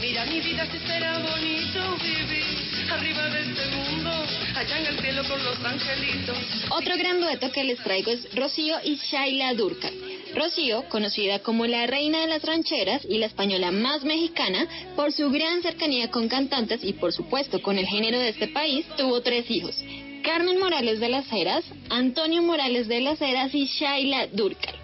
[0.00, 2.44] Mira mi vida si será bonito vivir
[2.90, 4.10] arriba de este mundo,
[4.54, 6.36] allá en el cielo con los angelitos.
[6.70, 9.92] Otro gran dueto que les traigo es Rocío y Shaila Durcal.
[10.34, 14.66] Rocío, conocida como la reina de las rancheras y la española más mexicana,
[14.96, 18.84] por su gran cercanía con cantantes y por supuesto con el género de este país,
[18.98, 19.82] tuvo tres hijos.
[20.22, 24.74] Carmen Morales de las Heras, Antonio Morales de las Heras y Shaila Durcal.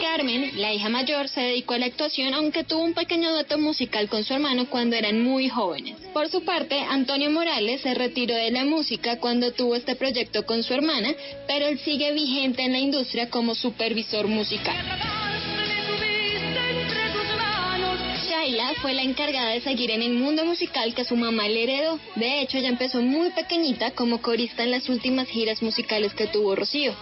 [0.00, 4.08] Carmen, la hija mayor, se dedicó a la actuación aunque tuvo un pequeño dueto musical
[4.08, 5.96] con su hermano cuando eran muy jóvenes.
[6.12, 10.62] Por su parte, Antonio Morales se retiró de la música cuando tuvo este proyecto con
[10.62, 11.14] su hermana,
[11.46, 15.27] pero él sigue vigente en la industria como supervisor musical.
[18.38, 21.98] Shaila fue la encargada de seguir en el mundo musical que su mamá le heredó.
[22.14, 26.54] De hecho, ella empezó muy pequeñita como corista en las últimas giras musicales que tuvo
[26.54, 26.94] Rocío.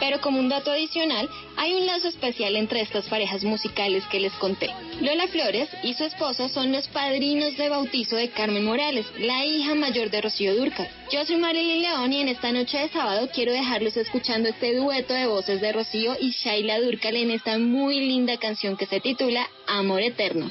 [0.00, 4.32] Pero como un dato adicional, hay un lazo especial entre estas parejas musicales que les
[4.32, 4.70] conté.
[5.00, 9.76] Lola Flores y su esposo son los padrinos de bautizo de Carmen Morales, la hija
[9.76, 10.88] mayor de Rocío Durcal.
[11.12, 15.14] Yo soy Marilyn León y en esta noche de sábado quiero dejarlos escuchando este dueto
[15.14, 19.48] de voces de Rocío y Shaila Durcal en esta muy linda canción que se titula
[19.68, 20.50] Amor Eterno.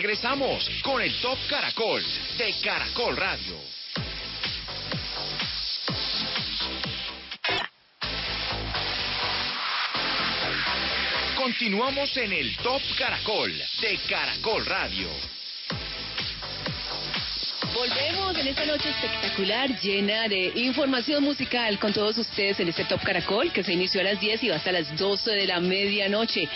[0.00, 2.02] Regresamos con el Top Caracol
[2.38, 3.54] de Caracol Radio.
[11.36, 13.52] Continuamos en el Top Caracol
[13.82, 15.39] de Caracol Radio.
[17.80, 23.02] Volvemos en esta noche espectacular, llena de información musical con todos ustedes en este Top
[23.02, 26.46] Caracol que se inició a las 10 y va hasta las 12 de la medianoche.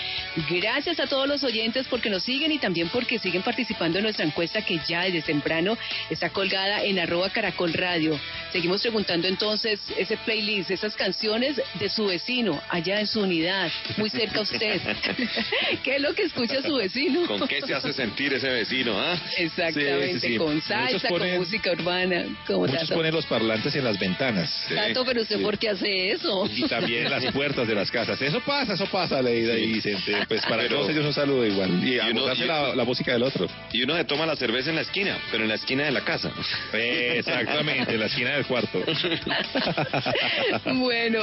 [0.50, 4.26] Gracias a todos los oyentes porque nos siguen y también porque siguen participando en nuestra
[4.26, 5.78] encuesta que ya desde temprano
[6.10, 8.20] está colgada en arroba Caracol Radio.
[8.52, 14.10] Seguimos preguntando entonces ese playlist, esas canciones de su vecino allá en su unidad, muy
[14.10, 14.78] cerca a usted.
[15.82, 17.26] ¿Qué es lo que escucha su vecino?
[17.26, 19.00] ¿Con qué se hace sentir ese vecino?
[19.00, 19.18] ah?
[19.38, 20.36] Exactamente, Sí, sí, sí.
[20.36, 22.24] con Muchos con música urbana.
[22.46, 22.94] como Muchos Tato.
[22.94, 24.50] ponen los parlantes en las ventanas.
[24.74, 26.48] Tato, pero usted por qué hace eso?
[26.54, 28.20] Y también en las puertas de las casas.
[28.22, 30.12] Eso pasa, eso pasa, Leida y Vicente.
[30.28, 31.82] Pues para Pero- todos ellos un saludo igual.
[31.86, 33.46] Y, a uno- y- la, la música del otro.
[33.72, 36.00] Y uno se toma la cerveza en la esquina, pero en la esquina de la
[36.02, 36.30] casa.
[36.72, 38.82] Exactamente, en la esquina del cuarto.
[40.74, 41.20] Bueno,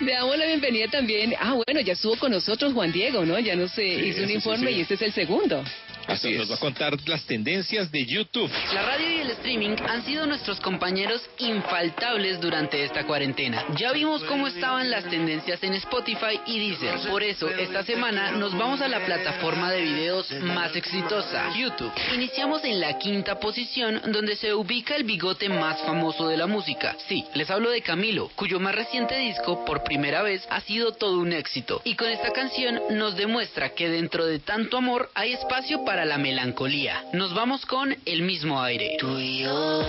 [0.00, 1.34] le damos la bienvenida también.
[1.38, 3.38] Ah, bueno, ya estuvo con nosotros Juan Diego, ¿no?
[3.38, 4.76] Ya nos eh, hizo un sí, informe sí.
[4.78, 5.64] y este es el segundo.
[6.08, 8.50] Así Nos va a contar las tendencias de YouTube.
[8.72, 13.64] La radio y el streaming han sido nuestros compañeros infaltables durante esta cuarentena.
[13.76, 17.10] Ya vimos cómo estaban las tendencias en Spotify y Deezer.
[17.10, 21.92] Por eso, esta semana nos vamos a la plataforma de videos más exitosa, YouTube.
[22.14, 26.96] Iniciamos en la quinta posición, donde se ubica el bigote más famoso de la música.
[27.06, 31.18] Sí, les hablo de Camilo, cuyo más reciente disco, por primera vez, ha sido todo
[31.18, 31.82] un éxito.
[31.84, 36.18] Y con esta canción nos demuestra que dentro de tanto amor hay espacio para la
[36.18, 37.02] melancolía.
[37.12, 38.96] Nos vamos con el mismo aire.
[38.98, 39.82] Tú y yo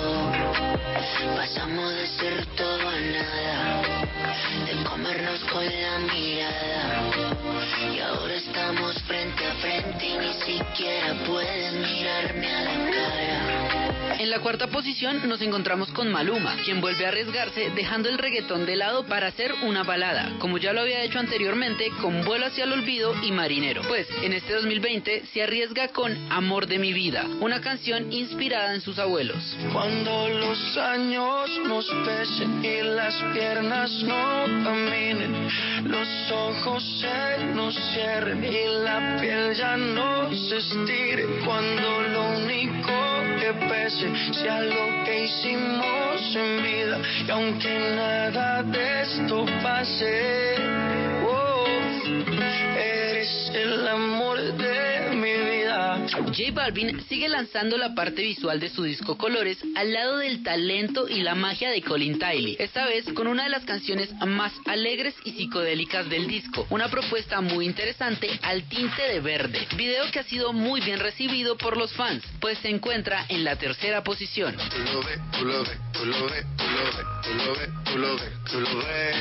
[1.35, 3.81] pasamos de ser todo a nada,
[4.65, 7.11] de comernos con la mirada.
[7.93, 13.48] Y ahora estamos frente a frente y ni siquiera puedes mirarme a la cara.
[14.19, 18.65] En la cuarta posición nos encontramos con Maluma, quien vuelve a arriesgarse dejando el reggaetón
[18.65, 22.65] de lado para hacer una balada, como ya lo había hecho anteriormente con Vuelo hacia
[22.65, 23.81] el olvido y Marinero.
[23.87, 28.81] Pues en este 2020 se arriesga con Amor de mi vida, una canción inspirada en
[28.81, 29.41] sus abuelos.
[29.71, 35.47] Cuando los años nos pesen y las piernas no caminen,
[35.85, 41.25] los ojos se nos cierren y la piel ya no se estire.
[41.45, 49.01] Cuando lo único que pese sea lo que hicimos en vida y aunque nada de
[49.01, 50.55] esto pase,
[51.27, 51.65] oh,
[52.77, 54.98] eres el amor de.
[56.11, 61.07] J Balvin sigue lanzando la parte visual de su disco Colores al lado del talento
[61.07, 65.15] y la magia de Colin Tiley, esta vez con una de las canciones más alegres
[65.23, 70.23] y psicodélicas del disco, una propuesta muy interesante al tinte de verde, video que ha
[70.23, 74.55] sido muy bien recibido por los fans, pues se encuentra en la tercera posición.
[75.99, 79.19] Tú lo ves, tú lo ves, tú lo ves, tú lo ves, tú lo ves.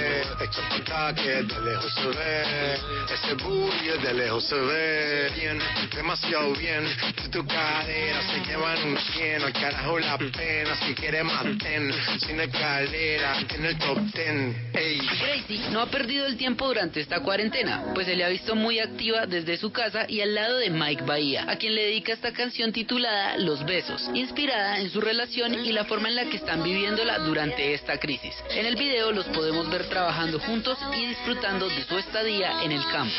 [1.16, 2.74] Que de lejos se ve.
[3.12, 5.30] Ese booty de lejos se ve.
[5.34, 5.58] Bien,
[5.94, 6.86] demasiado bien.
[7.22, 10.76] Si tu cadera se llevan un 100, al carajo la pena.
[10.86, 11.90] Si quieres más ten,
[12.20, 14.70] sin escalera, en el top ten.
[14.74, 14.98] Ey.
[14.98, 18.78] Gracie no ha perdido el tiempo durante esta cuarentena, pues se le ha visto muy
[18.78, 22.32] activa desde su casa y al lado de Mike Bahía, a quien le dedica esta
[22.32, 26.62] canción titulada Los Besos, inspirada en su relación y la forma en la que están
[26.68, 28.34] viviéndola durante esta crisis.
[28.50, 32.82] En el video los podemos ver trabajando juntos y disfrutando de su estadía en el
[32.92, 33.14] campo.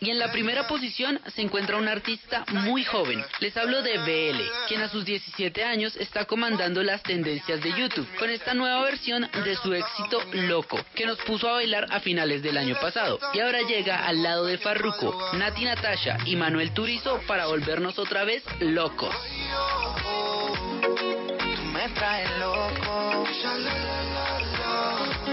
[0.00, 3.22] Y en la primera posición se encuentra un artista muy joven.
[3.40, 8.08] Les hablo de BL, quien a sus 17 años está comandando las tendencias de YouTube
[8.18, 12.42] con esta nueva versión de su éxito Loco, que nos puso a bailar a finales
[12.42, 13.18] del año pasado.
[13.34, 18.24] Y ahora llega al lado de Farruko, Nati Natasha y Manuel Turizo para volvernos otra
[18.24, 19.14] vez locos.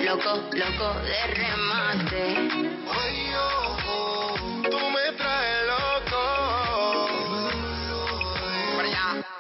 [0.04, 2.58] Loco, loco de remate.
[4.78, 6.24] Tú me traes loco.
[8.78, 9.37] Para.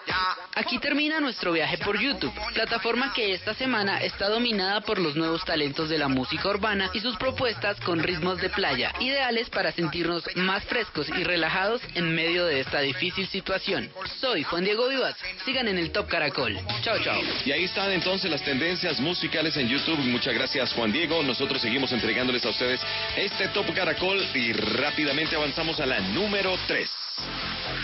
[0.57, 5.45] Aquí termina nuestro viaje por YouTube, plataforma que esta semana está dominada por los nuevos
[5.45, 10.23] talentos de la música urbana y sus propuestas con ritmos de playa, ideales para sentirnos
[10.35, 13.91] más frescos y relajados en medio de esta difícil situación.
[14.19, 15.15] Soy Juan Diego Vivas,
[15.45, 16.57] sigan en el Top Caracol.
[16.81, 17.21] Chao, chao.
[17.45, 19.99] Y ahí están entonces las tendencias musicales en YouTube.
[19.99, 21.21] Muchas gracias Juan Diego.
[21.21, 22.81] Nosotros seguimos entregándoles a ustedes
[23.15, 27.06] este Top Caracol y rápidamente avanzamos a la número 3.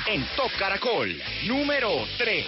[0.07, 2.45] En Top Caracol, número 3.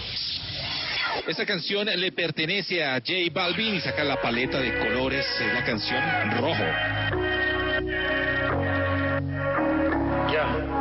[1.28, 5.26] Esta canción le pertenece a J Balvin y saca la paleta de colores.
[5.40, 6.02] Es la canción
[6.38, 6.64] Rojo.
[10.30, 10.76] Yeah.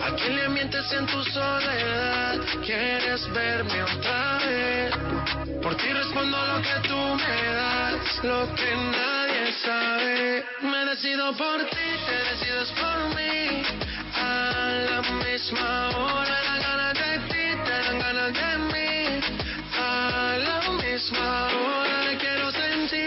[0.00, 2.38] ¿A quién le mientes en tu soledad?
[2.64, 4.94] ¿Quieres verme otra vez?
[5.62, 11.76] Por ti respondo lo que tú me das, lo que nadie Me decido por ti,
[12.06, 13.62] te decides por mí.
[14.12, 14.18] A
[14.90, 19.20] la misma hora dan ganas de ti, te dan ganas de mí.
[19.78, 23.04] A la misma hora quiero sentir.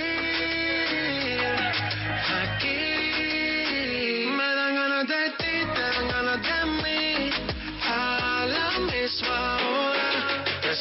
[2.42, 2.80] Aquí
[4.32, 7.30] me dan ganas de ti, te dan ganas de mí.
[7.84, 10.10] A la misma hora.
[10.62, 10.80] Tres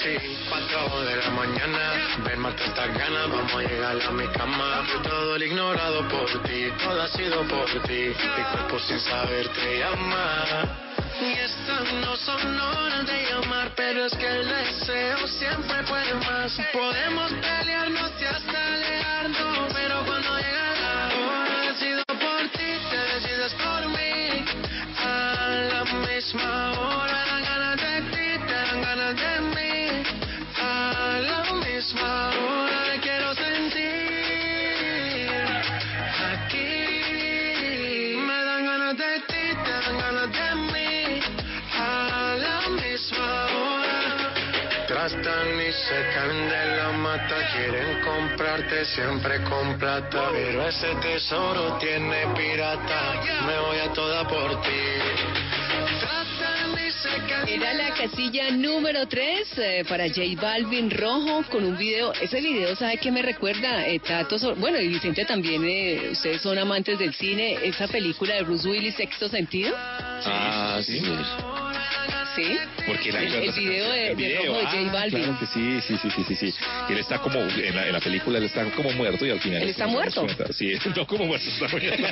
[0.77, 1.93] cuatro de la mañana.
[2.25, 4.85] Ven, mata estas ganas, vamos a llegar a mi cama.
[4.87, 8.13] Fue todo el ignorado por ti, todo ha sido por ti.
[8.37, 10.85] Mi cuerpo sin saber te llama.
[11.21, 16.53] Y estas no son horas de llamar, pero es que el deseo siempre puede más.
[16.73, 20.26] Podemos pelearnos y hasta alejarnos, pero cuando
[45.77, 50.29] Tratan y se caen de la mata, quieren comprarte siempre con plata.
[50.33, 54.71] Pero ese tesoro tiene pirata, me voy a toda por ti.
[57.49, 62.13] Era la casilla número 3 para J Balvin Rojo con un video.
[62.15, 63.87] Ese video, ¿sabe qué me recuerda?
[63.87, 67.59] Eh, Tato, So- bueno, y Vicente también, eh, ustedes son amantes del cine.
[67.63, 69.75] Esa película de Bruce Willis, Sexto Sentido.
[69.77, 71.01] Ah, sí.
[71.01, 71.66] Sí.
[72.87, 75.23] Porque la El- el video de- de Rojo de J ah, Balvin.
[75.23, 76.55] Claro que sí, sí, sí, sí, sí, sí.
[76.89, 79.63] Él está como, en la, en la película él está como muerto y al final...
[79.63, 80.27] ¿Él está muerto?
[80.53, 82.03] Sí, no como muerto, está muerto.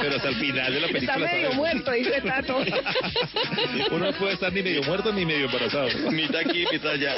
[0.00, 1.14] Pero hasta el final de la película...
[1.14, 1.56] Está medio ¿sabes?
[1.56, 2.56] muerto, dice Tato.
[3.90, 5.88] Uno no puede estar ni medio muerto ni medio embarazado.
[6.10, 7.14] Mitad aquí, mitad allá.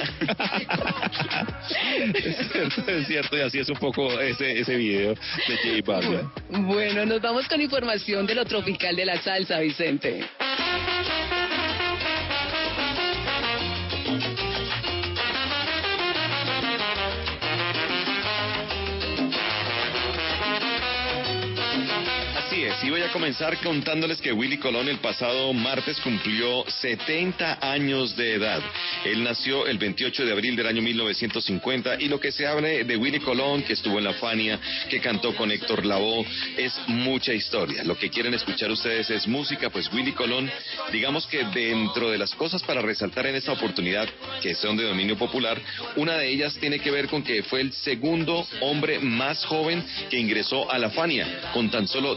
[2.14, 6.30] Es cierto, es cierto, y así es un poco ese, ese video de J Balvin.
[6.66, 10.24] Bueno, nos vamos con información de lo tropical de la salsa, Vicente.
[22.82, 28.34] Así voy a comenzar contándoles que Willy Colón el pasado martes cumplió 70 años de
[28.34, 28.60] edad.
[29.04, 32.96] Él nació el 28 de abril del año 1950 y lo que se hable de
[32.96, 34.59] Willy Colón, que estuvo en la Fania,
[34.90, 36.26] que cantó con Héctor Lavoe,
[36.56, 37.84] es mucha historia.
[37.84, 40.50] Lo que quieren escuchar ustedes es música, pues Willy Colón,
[40.90, 44.09] digamos que dentro de las cosas para resaltar en esta oportunidad,
[44.42, 45.56] que son de dominio popular,
[45.94, 50.18] una de ellas tiene que ver con que fue el segundo hombre más joven que
[50.18, 52.16] ingresó a la Fania, con tan solo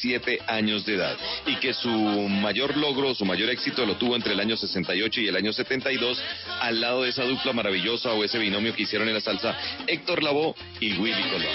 [0.00, 1.16] 17 años de edad,
[1.46, 5.28] y que su mayor logro, su mayor éxito lo tuvo entre el año 68 y
[5.28, 6.22] el año 72,
[6.60, 9.56] al lado de esa dupla maravillosa o ese binomio que hicieron en la salsa
[9.86, 11.48] Héctor Lavoe y Willy Colón.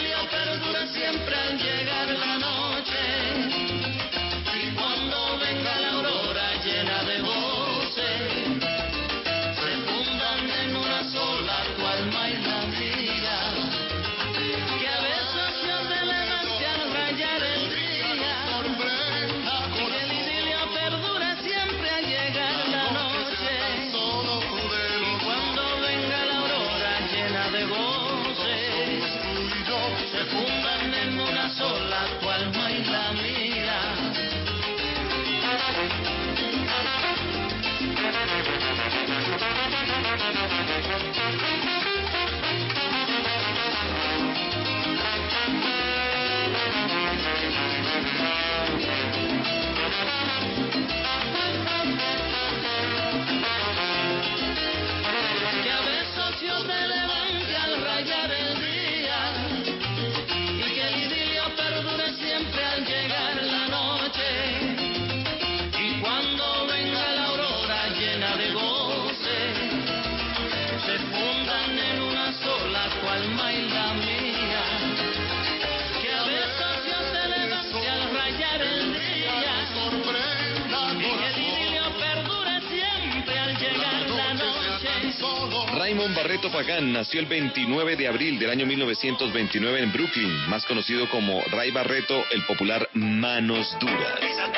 [86.94, 92.24] Nació el 29 de abril del año 1929 en Brooklyn, más conocido como Ray Barreto,
[92.32, 94.49] el popular Manos Duras.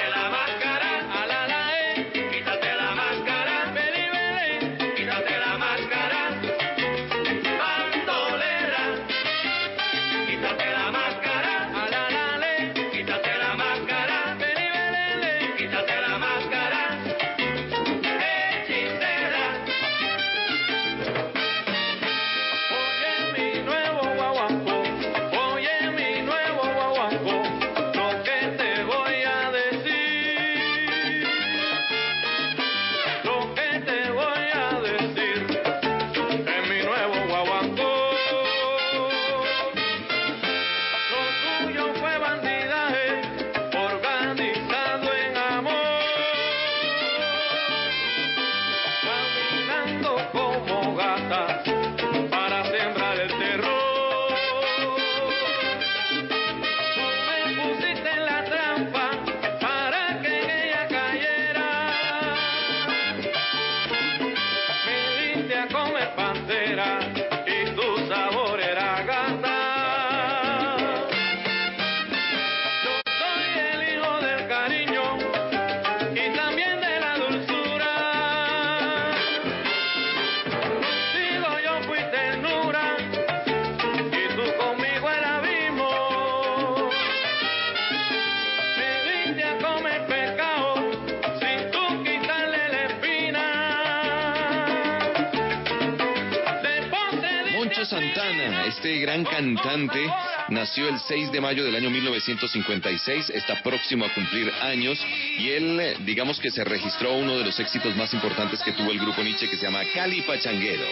[100.72, 105.06] Nació el 6 de mayo del año 1956, está próximo a cumplir años
[105.38, 108.90] y él, eh, digamos que se registró uno de los éxitos más importantes que tuvo
[108.92, 110.86] el grupo Nietzsche que se llama Cali Pachanguero.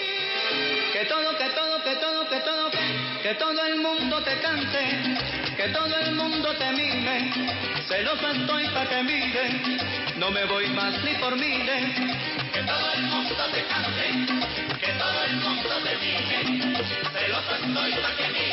[0.91, 2.71] Que todo, que todo, que todo, que todo,
[3.23, 4.83] que todo el mundo te cante,
[5.55, 7.31] que todo el mundo te mire,
[7.87, 9.61] celoso estoy pa' que mire,
[10.17, 12.19] no me voy más ni por mire.
[12.51, 14.35] Que todo el mundo te cante,
[14.81, 16.83] que todo el mundo te mire,
[17.13, 18.48] celoso estoy pa' que mire,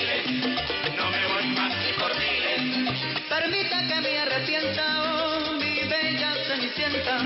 [3.47, 7.19] Permita que me arrepienta, oh, mi bella cenicienta,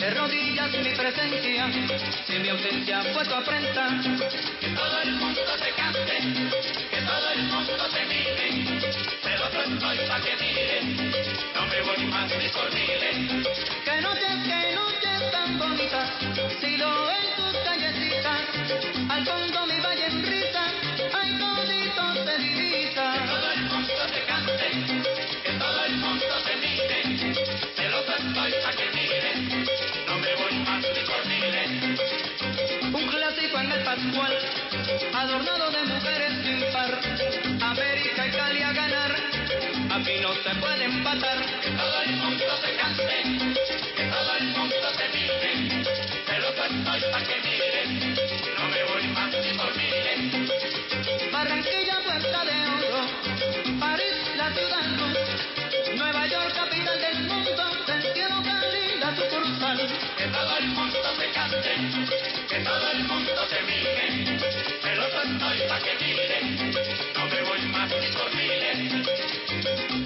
[0.00, 1.70] de rodillas mi presencia,
[2.26, 3.88] si mi ausencia fue tu afrenta.
[4.60, 6.50] Que todo el mundo te cante,
[6.90, 8.80] que todo el mundo te mire,
[9.22, 10.80] pero yo estoy pa' que mire,
[11.54, 13.13] no me voy más ni por miles.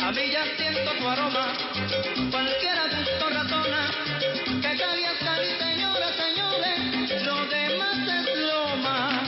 [0.09, 1.53] A mí ya siento tu aroma,
[2.31, 3.91] cualquiera de estos razona,
[4.47, 6.79] que Cali es Cali, señoras, señores,
[7.27, 9.23] lo demás es loma.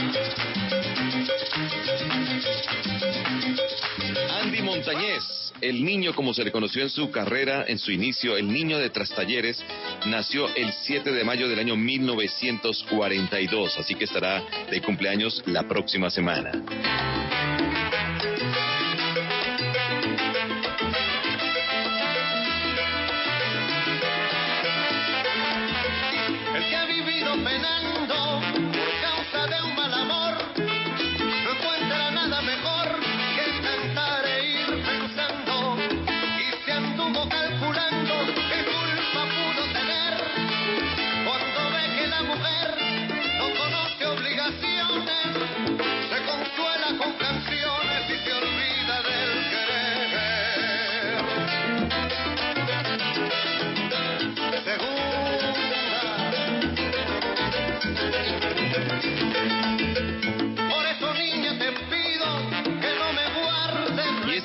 [4.41, 8.51] Andy Montañez, el niño como se le conoció en su carrera, en su inicio, el
[8.51, 9.63] niño de Trastalleres,
[10.07, 16.09] nació el 7 de mayo del año 1942, así que estará de cumpleaños la próxima
[16.09, 16.53] semana.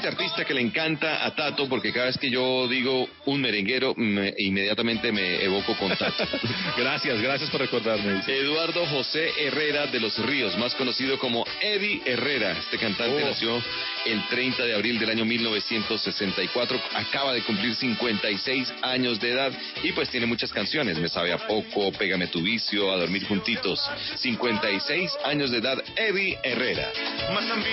[0.07, 3.93] Este artista que le encanta a Tato, porque cada vez que yo digo un merenguero,
[3.95, 6.27] me- inmediatamente me evoco con Tato.
[6.77, 8.21] gracias, gracias por recordarme.
[8.27, 12.51] Eduardo José Herrera de los Ríos, más conocido como Eddie Herrera.
[12.59, 13.27] Este cantante Oh.
[13.27, 13.61] nació
[14.05, 19.51] el 30 de abril del año 1964, acaba de cumplir 56 años de edad
[19.83, 20.97] y pues tiene muchas canciones.
[20.99, 23.79] Me sabe a poco, Pégame tu vicio, A dormir juntitos.
[24.15, 26.91] 56 años de edad, Eddie Herrera.
[27.33, 27.63] Mas a mí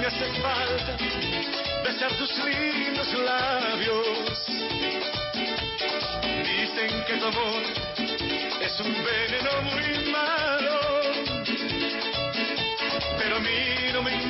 [0.00, 0.96] me hace falta
[2.18, 4.46] tus lindos labios.
[6.44, 7.62] Dicen que tu amor
[8.60, 10.80] es un veneno muy malo.
[13.18, 14.29] Pero a mí no me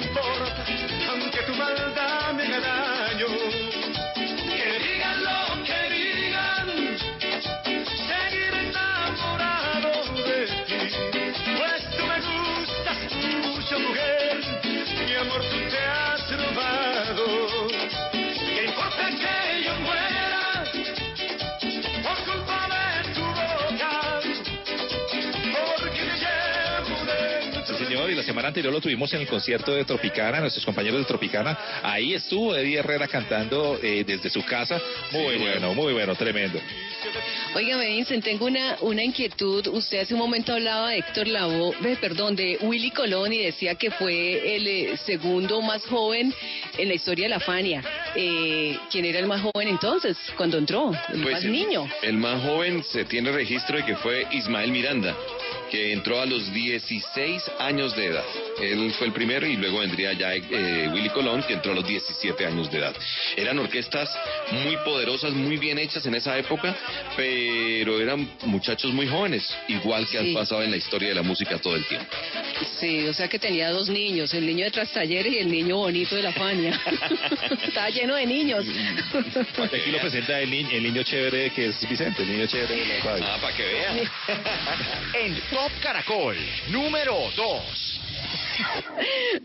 [28.21, 31.57] la semana anterior lo tuvimos en el concierto de Tropicana, nuestros compañeros de Tropicana.
[31.83, 34.79] Ahí estuvo Eddie Herrera cantando eh, desde su casa.
[35.11, 36.61] Muy bueno, muy bueno, tremendo.
[37.53, 39.67] Oiga, Vincent, tengo una, una inquietud.
[39.67, 43.91] Usted hace un momento hablaba de Héctor Lavoe, perdón, de Willy Colón y decía que
[43.91, 46.33] fue el eh, segundo más joven
[46.79, 47.83] en la historia de la Fania.
[48.15, 50.93] Eh, ¿Quién era el más joven entonces, cuando entró?
[51.13, 51.89] El Pues, más el- niño.
[52.03, 55.17] El más joven se tiene registro de que fue Ismael Miranda,
[55.73, 58.25] que entró a los 16 años de edad.
[58.63, 61.87] Él fue el primero y luego vendría ya eh, Willy Colón, que entró a los
[61.87, 62.95] 17 años de edad.
[63.37, 64.09] Eran orquestas
[64.53, 66.77] muy poderosas, muy bien hechas en esa época,
[67.17, 67.40] pero
[68.03, 70.17] eran muchachos muy jóvenes, igual que Sí.
[70.19, 72.07] han pasado en la historia de la música todo el tiempo.
[72.79, 76.15] Sí, o sea que tenía dos niños, el niño de Trastalleres y el niño bonito
[76.17, 76.79] de la Fania.
[77.67, 78.65] Estaba lleno de niños.
[78.65, 82.87] Aquí lo presenta el, ni- el niño chévere que es Vicente, el niño chévere de
[82.87, 83.25] la radio.
[83.27, 84.01] Ah, para que vean.
[85.15, 86.37] En Top Caracol,
[86.69, 87.90] número 2.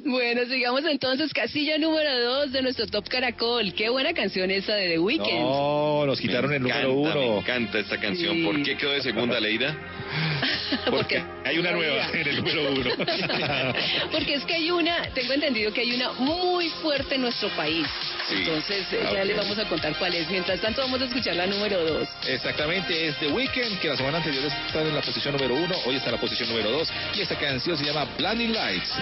[0.06, 3.74] Bueno, sigamos entonces, casilla número dos de nuestro Top Caracol.
[3.74, 5.40] Qué buena canción esa de The Weeknd.
[5.40, 7.40] No, nos quitaron el número encanta, Me uno.
[7.40, 8.34] encanta esta canción.
[8.36, 8.44] Sí.
[8.44, 9.76] ¿Por qué quedó de segunda, Leida?
[10.90, 12.90] Porque hay una nueva en el número uno.
[14.12, 17.88] Porque es que hay una, tengo entendido que hay una muy fuerte en nuestro país.
[18.30, 18.36] Sí.
[18.40, 19.26] Entonces eh, Ah, ya ok.
[19.28, 20.30] les vamos a contar cuál es.
[20.30, 22.08] Mientras tanto vamos a escuchar la número dos.
[22.28, 25.96] Exactamente, es The Weeknd, que la semana anterior estaba en la posición número uno, hoy
[25.96, 28.92] está en la posición número dos, y esta canción se llama Blinding Lights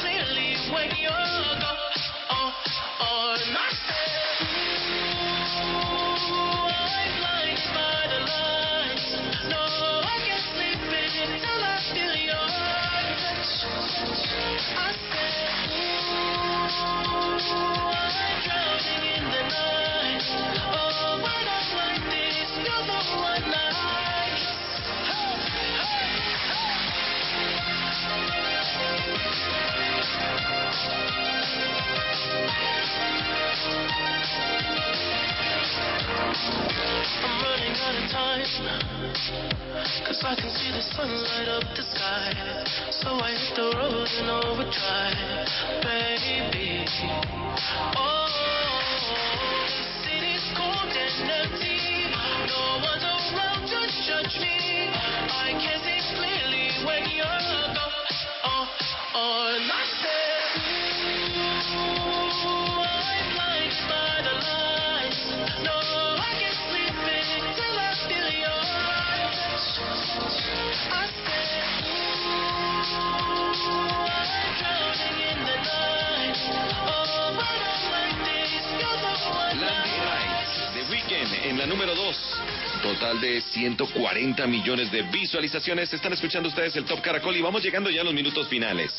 [0.00, 1.92] clearly when you're gone.
[2.30, 2.52] Oh,
[3.34, 4.77] and
[83.78, 85.92] 140 millones de visualizaciones.
[85.92, 88.92] Están escuchando ustedes el Top Caracol y vamos llegando ya a los minutos finales.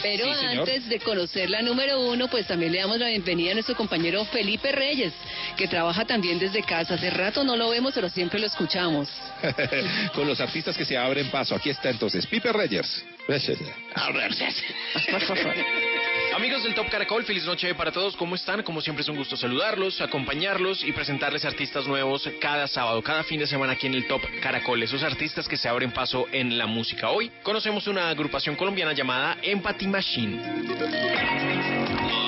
[0.00, 3.54] Pero Sí, antes de conocer la número uno, pues también le damos la bienvenida a
[3.54, 5.12] nuestro compañero Felipe Reyes,
[5.56, 6.94] que trabaja también desde casa.
[6.94, 9.08] Hace rato no lo vemos, pero siempre lo escuchamos.
[10.14, 11.56] Con los artistas que se abren paso.
[11.56, 13.04] Aquí está entonces Pipe Reyes.
[16.36, 18.14] Amigos del Top Caracol, feliz noche para todos.
[18.14, 18.62] ¿Cómo están?
[18.62, 23.40] Como siempre es un gusto saludarlos, acompañarlos y presentarles artistas nuevos cada sábado, cada fin
[23.40, 24.82] de semana aquí en el Top Caracol.
[24.82, 27.08] Esos artistas que se abren paso en la música.
[27.08, 32.25] Hoy conocemos una agrupación colombiana llamada Empathy Machine.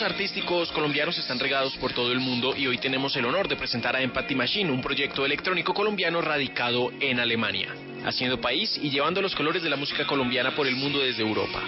[0.00, 3.56] Proyectos artísticos colombianos están regados por todo el mundo y hoy tenemos el honor de
[3.56, 7.74] presentar a Empathy Machine, un proyecto electrónico colombiano radicado en Alemania,
[8.06, 11.60] haciendo país y llevando los colores de la música colombiana por el mundo desde Europa.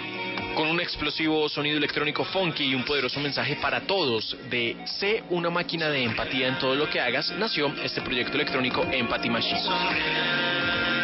[0.55, 5.51] Con un explosivo sonido electrónico funky y un poderoso mensaje para todos de sé una
[5.51, 11.02] máquina de empatía en todo lo que hagas, nació este proyecto electrónico Empathy Machine.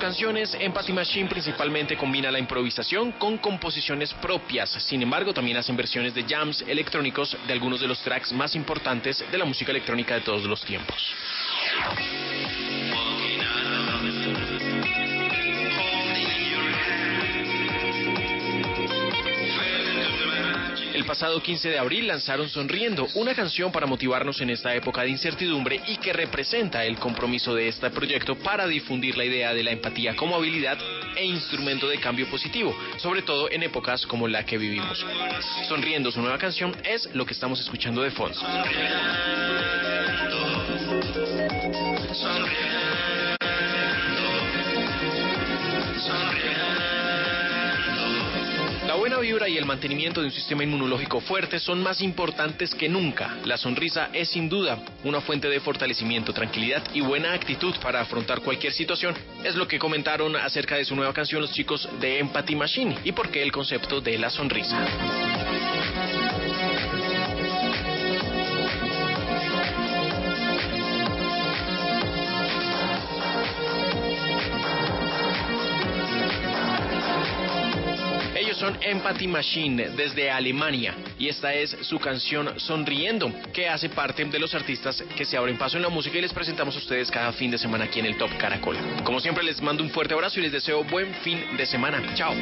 [0.00, 4.70] Canciones, Empathy Machine principalmente combina la improvisación con composiciones propias.
[4.70, 9.24] Sin embargo, también hacen versiones de jams electrónicos de algunos de los tracks más importantes
[9.30, 11.14] de la música electrónica de todos los tiempos.
[21.00, 25.08] El pasado 15 de abril lanzaron Sonriendo, una canción para motivarnos en esta época de
[25.08, 29.70] incertidumbre y que representa el compromiso de este proyecto para difundir la idea de la
[29.70, 30.76] empatía como habilidad
[31.16, 35.02] e instrumento de cambio positivo, sobre todo en épocas como la que vivimos.
[35.68, 38.38] Sonriendo, su nueva canción, es lo que estamos escuchando de fondo.
[42.12, 42.79] La
[49.00, 53.38] buena vibra y el mantenimiento de un sistema inmunológico fuerte son más importantes que nunca.
[53.46, 58.42] La sonrisa es sin duda una fuente de fortalecimiento, tranquilidad y buena actitud para afrontar
[58.42, 59.14] cualquier situación.
[59.42, 63.12] Es lo que comentaron acerca de su nueva canción los chicos de Empathy Machine y
[63.12, 65.29] por qué el concepto de la sonrisa.
[78.80, 84.54] Empathy Machine desde Alemania y esta es su canción Sonriendo, que hace parte de los
[84.54, 87.50] artistas que se abren paso en la música y les presentamos a ustedes cada fin
[87.50, 88.76] de semana aquí en el Top Caracol.
[89.04, 92.02] Como siempre les mando un fuerte abrazo y les deseo buen fin de semana.
[92.14, 92.34] Chao.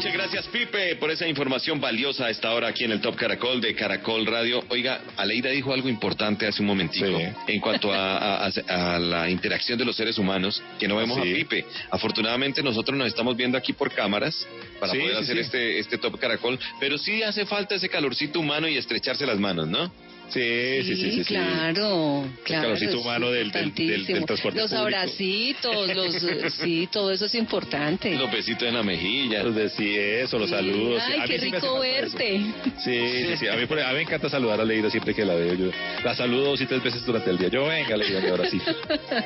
[0.00, 3.60] Muchas gracias, Pipe, por esa información valiosa a esta hora aquí en el Top Caracol
[3.60, 4.64] de Caracol Radio.
[4.70, 9.84] Oiga, Aleida dijo algo importante hace un momentico en cuanto a, a- la interacción de
[9.84, 11.30] los seres humanos, que no vemos Sí.
[11.30, 11.66] a Pipe.
[11.90, 14.48] Afortunadamente nosotros nos estamos viendo aquí por cámaras
[14.80, 15.40] para Sí, poder sí, hacer sí.
[15.42, 19.68] Este, este Top Caracol, pero sí hace falta ese calorcito humano y estrecharse las manos,
[19.68, 19.92] ¿no?
[20.30, 21.24] Sí, sí, sí, sí.
[21.24, 21.34] sí.
[21.34, 22.62] claro, claro.
[22.62, 24.26] calorcito humano del- del- del- del importantísimo.
[24.26, 28.14] transporte Los abracitos, los, sí, todo eso es importante.
[28.14, 29.42] Los besitos en la mejilla.
[29.42, 31.02] Los de sí, eso, los saludos.
[31.06, 32.40] Ay, A qué sí rico verte.
[32.78, 32.98] Sí,
[33.28, 33.48] sí, sí.
[33.48, 35.54] A mí, a mí me encanta saludar a Leida siempre que la veo.
[35.54, 35.70] Yo
[36.04, 37.48] la saludo dos y tres veces durante el día.
[37.48, 38.60] Yo, venga, Leida, ahora sí.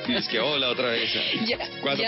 [0.09, 1.12] Y es que hola otra vez.
[1.47, 1.59] Ya,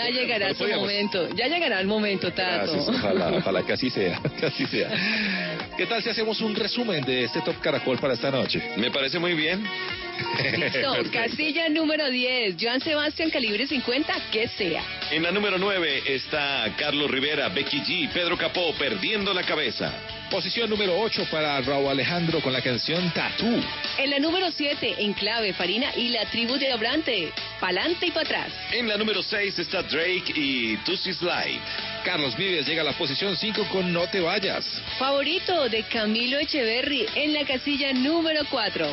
[0.09, 2.71] llegará ¿Cuándo su momento, ya llegará el momento, Tato.
[2.73, 4.89] Gracias, ojalá, ojalá que así sea, que así sea.
[5.77, 8.61] ¿Qué tal si hacemos un resumen de este Top Caracol para esta noche?
[8.77, 9.63] Me parece muy bien.
[10.57, 14.83] Listo, casilla número 10, Joan Sebastián, calibre 50, que sea.
[15.11, 19.93] En la número 9 está Carlos Rivera, Becky G, Pedro Capó, Perdiendo la Cabeza.
[20.29, 23.63] Posición número 8 para Raúl Alejandro con la canción Tatú.
[23.97, 27.31] En la número 7, Enclave, Farina y la tribu de Abrante,
[27.61, 28.53] pa'lante y para atrás.
[28.73, 31.61] En la número 6 está Drake y Tusi Slide.
[32.03, 34.65] Carlos Vives llega a la posición 5 con No te vayas.
[34.97, 38.87] Favorito de Camilo Echeverry en la casilla número 4.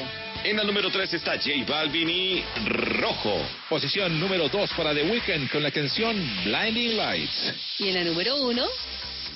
[0.45, 3.41] En la número 3 está J Balvin y Rojo.
[3.69, 7.55] Posición número 2 para The Weeknd con la canción Blinding Lights.
[7.79, 8.65] Y en la número 1,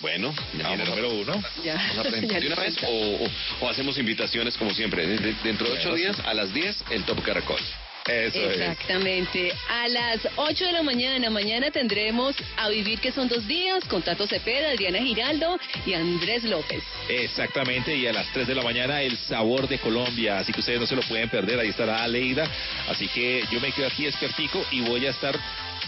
[0.00, 1.42] Bueno, Y en vamos el a- número 1.
[1.64, 1.74] ya.
[1.74, 2.86] vamos a aprender ya de una vez o,
[3.24, 3.30] o-
[3.60, 5.06] o hacemos invitaciones como siempre.
[5.06, 7.60] De- de- dentro de ocho días, a las 10, el Top Caracol.
[8.08, 8.60] Eso es.
[8.60, 9.52] Exactamente.
[9.68, 14.02] A las 8 de la mañana, mañana tendremos a vivir que son dos días con
[14.02, 16.82] Tato Cepeda, Adriana Giraldo y Andrés López.
[17.08, 20.80] Exactamente, y a las 3 de la mañana el sabor de Colombia, así que ustedes
[20.80, 22.48] no se lo pueden perder, ahí estará Aleida,
[22.88, 25.38] así que yo me quedo aquí expertico y voy a estar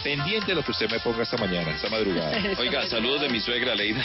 [0.03, 2.39] pendiente de lo que usted me ponga esta mañana, esta madrugada.
[2.59, 4.05] Oiga, saludos de mi suegra Leida.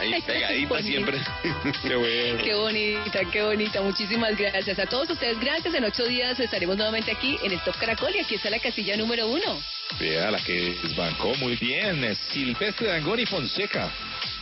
[0.00, 1.18] Ahí pegadita siempre.
[1.82, 2.42] Qué bueno.
[2.42, 3.82] Qué bonita, qué bonita.
[3.82, 5.38] Muchísimas gracias a todos ustedes.
[5.40, 5.74] Gracias.
[5.74, 8.96] En ocho días estaremos nuevamente aquí en el Top Caracol y aquí está la casilla
[8.96, 9.60] número uno.
[9.98, 13.90] Vea, la que desbancó muy bien, es Silvestre Dangón y Fonseca.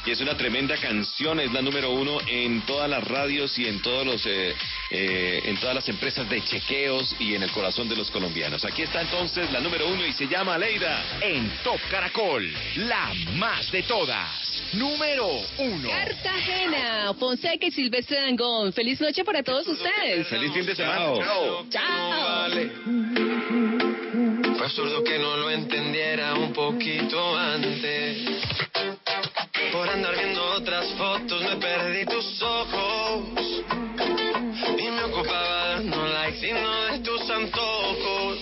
[0.06, 3.82] Y es una tremenda canción, es la número uno en todas las radios y en
[3.82, 4.54] todos los eh,
[4.90, 8.64] eh, en todas las empresas de chequeos y en el corazón de los colombianos.
[8.64, 11.18] Aquí está entonces la número uno y se llama Leida.
[11.20, 14.62] En Top Caracol, la más de todas.
[14.74, 15.26] Número
[15.58, 15.88] uno.
[15.88, 18.72] Cartagena, Fonseca y Silvestre Dangón.
[18.72, 20.28] Feliz noche para todos ustedes.
[20.28, 21.16] Feliz fin de semana.
[21.16, 21.66] Chao.
[21.68, 21.68] Chao.
[21.68, 22.50] Chao.
[24.56, 28.45] Fue absurdo que no lo entendiera un poquito antes.
[29.72, 33.64] Por andar viendo otras fotos me perdí tus ojos.
[34.78, 38.38] Y me ocupaba dando likes y no de tus antojos.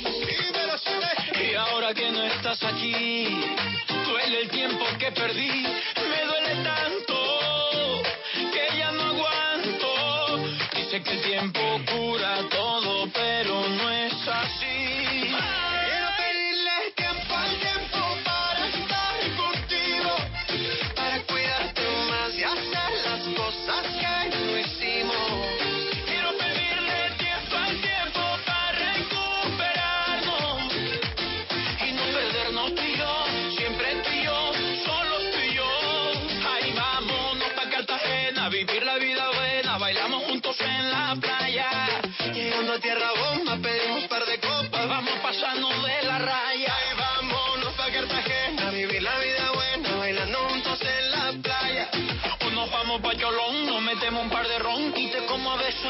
[1.41, 3.27] Y ahora que no estás aquí,
[4.07, 5.67] duele el tiempo que perdí,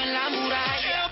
[0.01, 1.04] en la muralla.